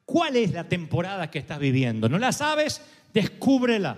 ¿Cuál 0.05 0.37
es 0.37 0.53
la 0.53 0.67
temporada 0.67 1.29
que 1.29 1.39
estás 1.39 1.59
viviendo? 1.59 2.07
¿No 2.07 2.17
la 2.17 2.31
sabes? 2.31 2.81
Descúbrela. 3.13 3.97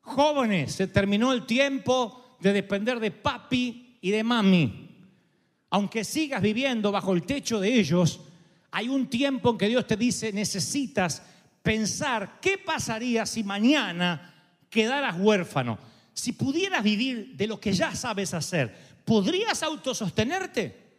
Jóvenes, 0.00 0.72
se 0.72 0.86
terminó 0.86 1.32
el 1.32 1.46
tiempo 1.46 2.36
de 2.40 2.52
depender 2.52 3.00
de 3.00 3.10
papi 3.10 3.98
y 4.00 4.10
de 4.10 4.24
mami. 4.24 4.89
Aunque 5.70 6.04
sigas 6.04 6.42
viviendo 6.42 6.92
bajo 6.92 7.12
el 7.14 7.22
techo 7.22 7.60
de 7.60 7.72
ellos, 7.78 8.20
hay 8.72 8.88
un 8.88 9.08
tiempo 9.08 9.50
en 9.50 9.58
que 9.58 9.68
Dios 9.68 9.86
te 9.86 9.96
dice, 9.96 10.32
necesitas 10.32 11.22
pensar 11.62 12.38
qué 12.40 12.58
pasaría 12.58 13.26
si 13.26 13.44
mañana 13.44 14.34
quedaras 14.68 15.16
huérfano. 15.18 15.78
Si 16.12 16.32
pudieras 16.32 16.82
vivir 16.82 17.36
de 17.36 17.46
lo 17.46 17.60
que 17.60 17.72
ya 17.72 17.94
sabes 17.94 18.34
hacer, 18.34 18.74
¿podrías 19.04 19.62
autosostenerte? 19.62 20.89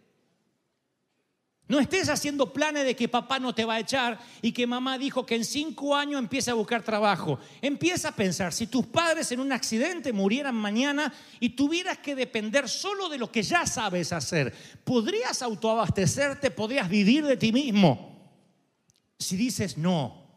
No 1.71 1.79
estés 1.79 2.09
haciendo 2.09 2.51
planes 2.51 2.83
de 2.83 2.97
que 2.97 3.07
papá 3.07 3.39
no 3.39 3.55
te 3.55 3.63
va 3.63 3.75
a 3.75 3.79
echar 3.79 4.19
y 4.41 4.51
que 4.51 4.67
mamá 4.67 4.97
dijo 4.97 5.25
que 5.25 5.35
en 5.35 5.45
cinco 5.45 5.95
años 5.95 6.19
empieza 6.19 6.51
a 6.51 6.55
buscar 6.55 6.83
trabajo. 6.83 7.39
Empieza 7.61 8.09
a 8.09 8.11
pensar, 8.13 8.51
si 8.51 8.67
tus 8.67 8.87
padres 8.87 9.31
en 9.31 9.39
un 9.39 9.53
accidente 9.53 10.11
murieran 10.11 10.53
mañana 10.53 11.13
y 11.39 11.51
tuvieras 11.51 11.99
que 11.99 12.13
depender 12.13 12.67
solo 12.67 13.07
de 13.07 13.17
lo 13.17 13.31
que 13.31 13.41
ya 13.41 13.65
sabes 13.65 14.11
hacer, 14.11 14.53
¿podrías 14.83 15.41
autoabastecerte? 15.41 16.51
¿Podrías 16.51 16.89
vivir 16.89 17.25
de 17.25 17.37
ti 17.37 17.53
mismo? 17.53 18.19
Si 19.17 19.37
dices, 19.37 19.77
no, 19.77 20.27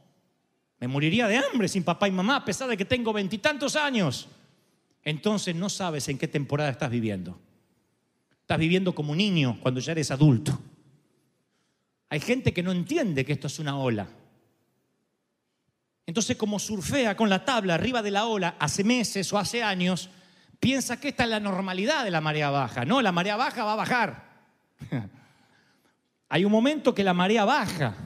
me 0.79 0.87
moriría 0.87 1.27
de 1.27 1.39
hambre 1.39 1.67
sin 1.67 1.83
papá 1.83 2.07
y 2.07 2.13
mamá 2.13 2.37
a 2.37 2.45
pesar 2.45 2.69
de 2.69 2.77
que 2.77 2.85
tengo 2.85 3.13
veintitantos 3.13 3.75
años, 3.75 4.29
entonces 5.03 5.57
no 5.57 5.69
sabes 5.69 6.07
en 6.07 6.17
qué 6.17 6.29
temporada 6.29 6.71
estás 6.71 6.91
viviendo. 6.91 7.37
Estás 8.43 8.61
viviendo 8.61 8.95
como 8.95 9.17
niño 9.17 9.59
cuando 9.61 9.81
ya 9.81 9.91
eres 9.91 10.13
adulto. 10.13 10.57
Hay 12.15 12.21
gente 12.21 12.55
que 12.55 12.63
no 12.63 12.71
entiende 12.71 13.25
que 13.25 13.33
esto 13.33 13.49
es 13.49 13.59
una 13.59 13.77
ola. 13.77 14.07
Entonces, 16.07 16.37
como 16.37 16.61
surfea 16.61 17.17
con 17.17 17.29
la 17.29 17.45
tabla 17.45 17.75
arriba 17.75 18.03
de 18.03 18.13
la 18.13 18.27
ola 18.27 18.55
hace 18.61 18.85
meses 18.85 19.33
o 19.33 19.39
hace 19.39 19.65
años, 19.65 20.11
piensa 20.61 21.01
que 21.01 21.09
esta 21.09 21.25
es 21.25 21.31
la 21.31 21.41
normalidad 21.41 22.05
de 22.05 22.13
la 22.13 22.21
marea 22.21 22.51
baja. 22.51 22.85
No, 22.85 23.03
la 23.03 23.11
marea 23.11 23.35
baja 23.35 23.65
va 23.65 23.73
a 23.73 23.77
bajar. 23.77 24.29
Hay 26.29 26.45
un 26.45 26.53
momento 26.53 26.95
que 26.95 27.03
la 27.03 27.15
marea 27.15 27.45
baja, 27.45 27.97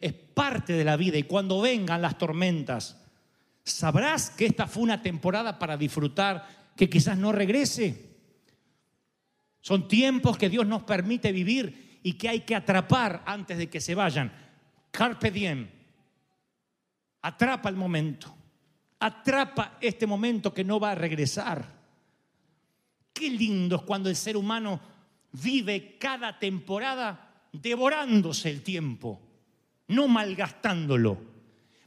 es 0.00 0.12
parte 0.12 0.74
de 0.74 0.84
la 0.84 0.96
vida 0.96 1.18
y 1.18 1.24
cuando 1.24 1.60
vengan 1.60 2.00
las 2.00 2.16
tormentas, 2.16 2.96
sabrás 3.64 4.30
que 4.30 4.46
esta 4.46 4.68
fue 4.68 4.84
una 4.84 5.02
temporada 5.02 5.58
para 5.58 5.76
disfrutar, 5.76 6.46
que 6.76 6.88
quizás 6.88 7.18
no 7.18 7.32
regrese. 7.32 8.18
Son 9.62 9.88
tiempos 9.88 10.38
que 10.38 10.48
Dios 10.48 10.64
nos 10.64 10.84
permite 10.84 11.32
vivir 11.32 11.87
y 12.02 12.14
que 12.14 12.28
hay 12.28 12.40
que 12.40 12.54
atrapar 12.54 13.22
antes 13.26 13.58
de 13.58 13.68
que 13.68 13.80
se 13.80 13.94
vayan. 13.94 14.32
Carpe 14.90 15.30
diem. 15.30 15.68
Atrapa 17.22 17.68
el 17.68 17.76
momento. 17.76 18.34
Atrapa 19.00 19.78
este 19.80 20.06
momento 20.06 20.52
que 20.52 20.64
no 20.64 20.80
va 20.80 20.92
a 20.92 20.94
regresar. 20.94 21.64
Qué 23.12 23.30
lindo 23.30 23.76
es 23.76 23.82
cuando 23.82 24.08
el 24.08 24.16
ser 24.16 24.36
humano 24.36 24.80
vive 25.32 25.98
cada 25.98 26.38
temporada 26.38 27.46
devorándose 27.52 28.50
el 28.50 28.62
tiempo, 28.62 29.20
no 29.88 30.08
malgastándolo. 30.08 31.18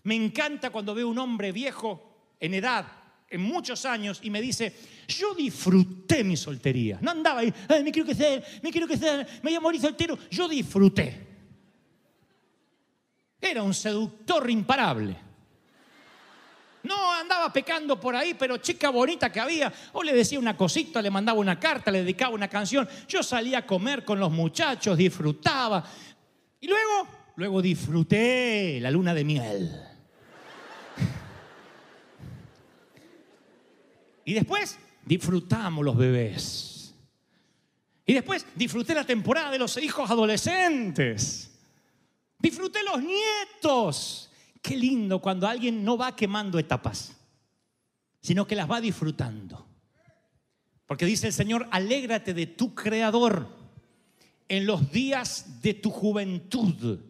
Me 0.04 0.16
encanta 0.16 0.72
cuando 0.72 0.96
veo 0.96 1.08
un 1.08 1.20
hombre 1.20 1.52
viejo 1.52 2.36
en 2.40 2.54
edad, 2.54 2.86
en 3.32 3.42
muchos 3.42 3.86
años, 3.86 4.20
y 4.22 4.30
me 4.30 4.42
dice, 4.42 4.76
yo 5.08 5.34
disfruté 5.34 6.24
mi 6.24 6.36
soltería. 6.36 7.00
No 7.02 7.12
andaba 7.12 7.40
ahí, 7.40 7.54
"Ay, 7.70 7.84
me 7.84 7.92
quiero 7.92 8.08
casar, 8.10 8.44
me 8.62 8.72
quiero 8.72 8.88
casar, 8.88 9.26
me 9.42 9.50
voy 9.50 9.56
a 9.56 9.60
morir 9.62 9.82
soltero. 9.82 10.20
Yo 10.30 10.48
disfruté. 10.48 11.28
Era 13.40 13.64
un 13.64 13.74
seductor 13.74 14.50
imparable. 14.50 15.16
No 16.84 17.14
andaba 17.14 17.54
pecando 17.54 18.00
por 18.00 18.16
ahí, 18.16 18.34
pero 18.34 18.58
chica 18.58 18.90
bonita 18.90 19.32
que 19.32 19.40
había, 19.40 19.72
o 19.94 20.04
le 20.04 20.14
decía 20.14 20.38
una 20.40 20.58
cosita, 20.58 21.02
le 21.02 21.10
mandaba 21.10 21.40
una 21.40 21.60
carta, 21.60 21.90
le 21.92 22.00
dedicaba 22.00 22.36
una 22.36 22.48
canción. 22.48 22.88
Yo 23.08 23.24
salía 23.24 23.60
a 23.60 23.66
comer 23.66 24.04
con 24.04 24.20
los 24.20 24.32
muchachos, 24.32 24.98
disfrutaba. 24.98 25.84
Y 26.60 26.68
luego, 26.68 27.08
luego 27.38 27.62
disfruté 27.62 28.80
la 28.82 28.92
luna 28.92 29.14
de 29.14 29.24
miel. 29.24 29.72
Y 34.32 34.34
después 34.34 34.80
disfrutamos 35.06 35.84
los 35.84 35.98
bebés. 35.98 36.96
Y 38.06 38.14
después 38.14 38.46
disfruté 38.56 38.96
la 38.96 39.04
temporada 39.04 39.52
de 39.52 39.60
los 39.60 39.76
hijos 39.76 40.10
adolescentes. 40.10 41.52
Disfruté 42.40 42.80
los 42.82 43.04
nietos. 43.04 44.32
Qué 44.62 44.78
lindo 44.78 45.20
cuando 45.20 45.50
alguien 45.50 45.84
no 45.84 45.98
va 45.98 46.16
quemando 46.16 46.58
etapas, 46.60 47.14
sino 48.22 48.48
que 48.48 48.56
las 48.56 48.72
va 48.72 48.80
disfrutando. 48.80 49.68
Porque 50.86 51.06
dice 51.06 51.28
el 51.28 51.34
Señor, 51.34 51.68
alégrate 51.70 52.34
de 52.34 52.48
tu 52.48 52.74
Creador 52.74 53.50
en 54.48 54.66
los 54.66 54.94
días 54.94 55.62
de 55.62 55.74
tu 55.74 55.90
juventud, 55.90 57.02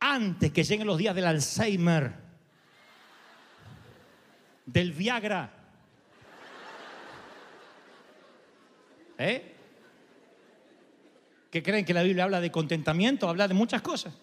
antes 0.00 0.50
que 0.50 0.64
lleguen 0.64 0.88
los 0.88 0.98
días 0.98 1.14
del 1.14 1.26
Alzheimer, 1.26 2.16
del 4.64 4.90
Viagra. 4.90 5.55
¿Eh? 9.18 9.52
¿Qué 11.50 11.62
creen 11.62 11.84
que 11.84 11.94
la 11.94 12.02
Biblia 12.02 12.24
habla 12.24 12.40
de 12.40 12.50
contentamiento? 12.50 13.28
Habla 13.28 13.48
de 13.48 13.54
muchas 13.54 13.82
cosas. 13.82 14.14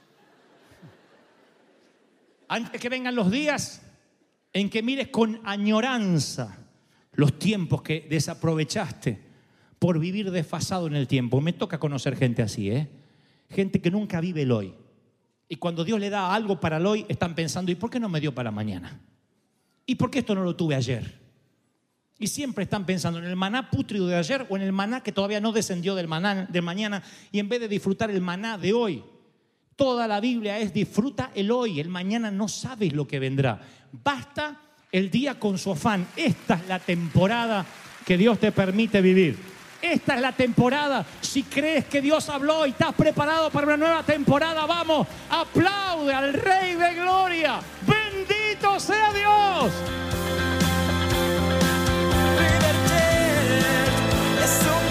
Antes 2.47 2.79
que 2.79 2.89
vengan 2.89 3.15
los 3.15 3.31
días 3.31 3.81
en 4.51 4.69
que 4.69 4.83
mires 4.83 5.07
con 5.07 5.41
añoranza 5.43 6.57
los 7.13 7.39
tiempos 7.39 7.81
que 7.81 8.05
desaprovechaste 8.09 9.19
por 9.79 9.99
vivir 9.99 10.31
desfasado 10.31 10.87
en 10.87 10.95
el 10.95 11.07
tiempo. 11.07 11.41
Me 11.41 11.53
toca 11.53 11.79
conocer 11.79 12.15
gente 12.15 12.41
así, 12.41 12.69
¿eh? 12.69 12.89
Gente 13.49 13.81
que 13.81 13.91
nunca 13.91 14.21
vive 14.21 14.43
el 14.43 14.51
hoy. 14.51 14.73
Y 15.49 15.57
cuando 15.57 15.83
Dios 15.83 15.99
le 15.99 16.09
da 16.09 16.33
algo 16.33 16.59
para 16.59 16.77
el 16.77 16.85
hoy, 16.85 17.05
están 17.09 17.35
pensando, 17.35 17.71
¿y 17.71 17.75
por 17.75 17.89
qué 17.89 17.99
no 17.99 18.09
me 18.09 18.19
dio 18.19 18.33
para 18.33 18.51
mañana? 18.51 18.99
¿Y 19.85 19.95
por 19.95 20.09
qué 20.09 20.19
esto 20.19 20.33
no 20.35 20.43
lo 20.43 20.55
tuve 20.55 20.75
ayer? 20.75 21.22
Y 22.23 22.27
siempre 22.27 22.63
están 22.63 22.85
pensando 22.85 23.19
en 23.19 23.25
el 23.25 23.35
maná 23.35 23.69
pútrido 23.69 24.07
de 24.07 24.15
ayer 24.15 24.47
o 24.49 24.55
en 24.55 24.61
el 24.61 24.71
maná 24.71 25.03
que 25.03 25.11
todavía 25.11 25.41
no 25.41 25.51
descendió 25.51 25.93
del 25.93 26.07
maná 26.07 26.47
de 26.49 26.61
mañana 26.61 27.03
y 27.33 27.39
en 27.39 27.49
vez 27.49 27.59
de 27.59 27.67
disfrutar 27.67 28.09
el 28.09 28.21
maná 28.21 28.57
de 28.57 28.71
hoy. 28.71 29.03
Toda 29.75 30.07
la 30.07 30.21
Biblia 30.21 30.57
es 30.57 30.73
disfruta 30.73 31.31
el 31.35 31.51
hoy, 31.51 31.81
el 31.81 31.89
mañana 31.89 32.31
no 32.31 32.47
sabes 32.47 32.93
lo 32.93 33.05
que 33.05 33.19
vendrá. 33.19 33.59
Basta 33.91 34.57
el 34.89 35.11
día 35.11 35.37
con 35.37 35.57
su 35.57 35.73
afán. 35.73 36.07
Esta 36.15 36.53
es 36.53 36.67
la 36.69 36.79
temporada 36.79 37.65
que 38.05 38.17
Dios 38.17 38.39
te 38.39 38.53
permite 38.53 39.01
vivir. 39.01 39.37
Esta 39.81 40.15
es 40.15 40.21
la 40.21 40.31
temporada. 40.31 41.05
Si 41.19 41.43
crees 41.43 41.83
que 41.87 41.99
Dios 41.99 42.29
habló 42.29 42.65
y 42.65 42.69
estás 42.69 42.93
preparado 42.93 43.49
para 43.49 43.67
una 43.67 43.75
nueva 43.75 44.03
temporada, 44.03 44.65
vamos, 44.65 45.05
aplaude 45.29 46.13
al 46.13 46.31
Rey 46.31 46.75
de 46.75 46.93
Gloria. 46.93 47.59
Bendito 47.85 48.79
sea 48.79 49.11
Dios. 49.11 50.22
It's 54.43 54.51
so 54.61 54.82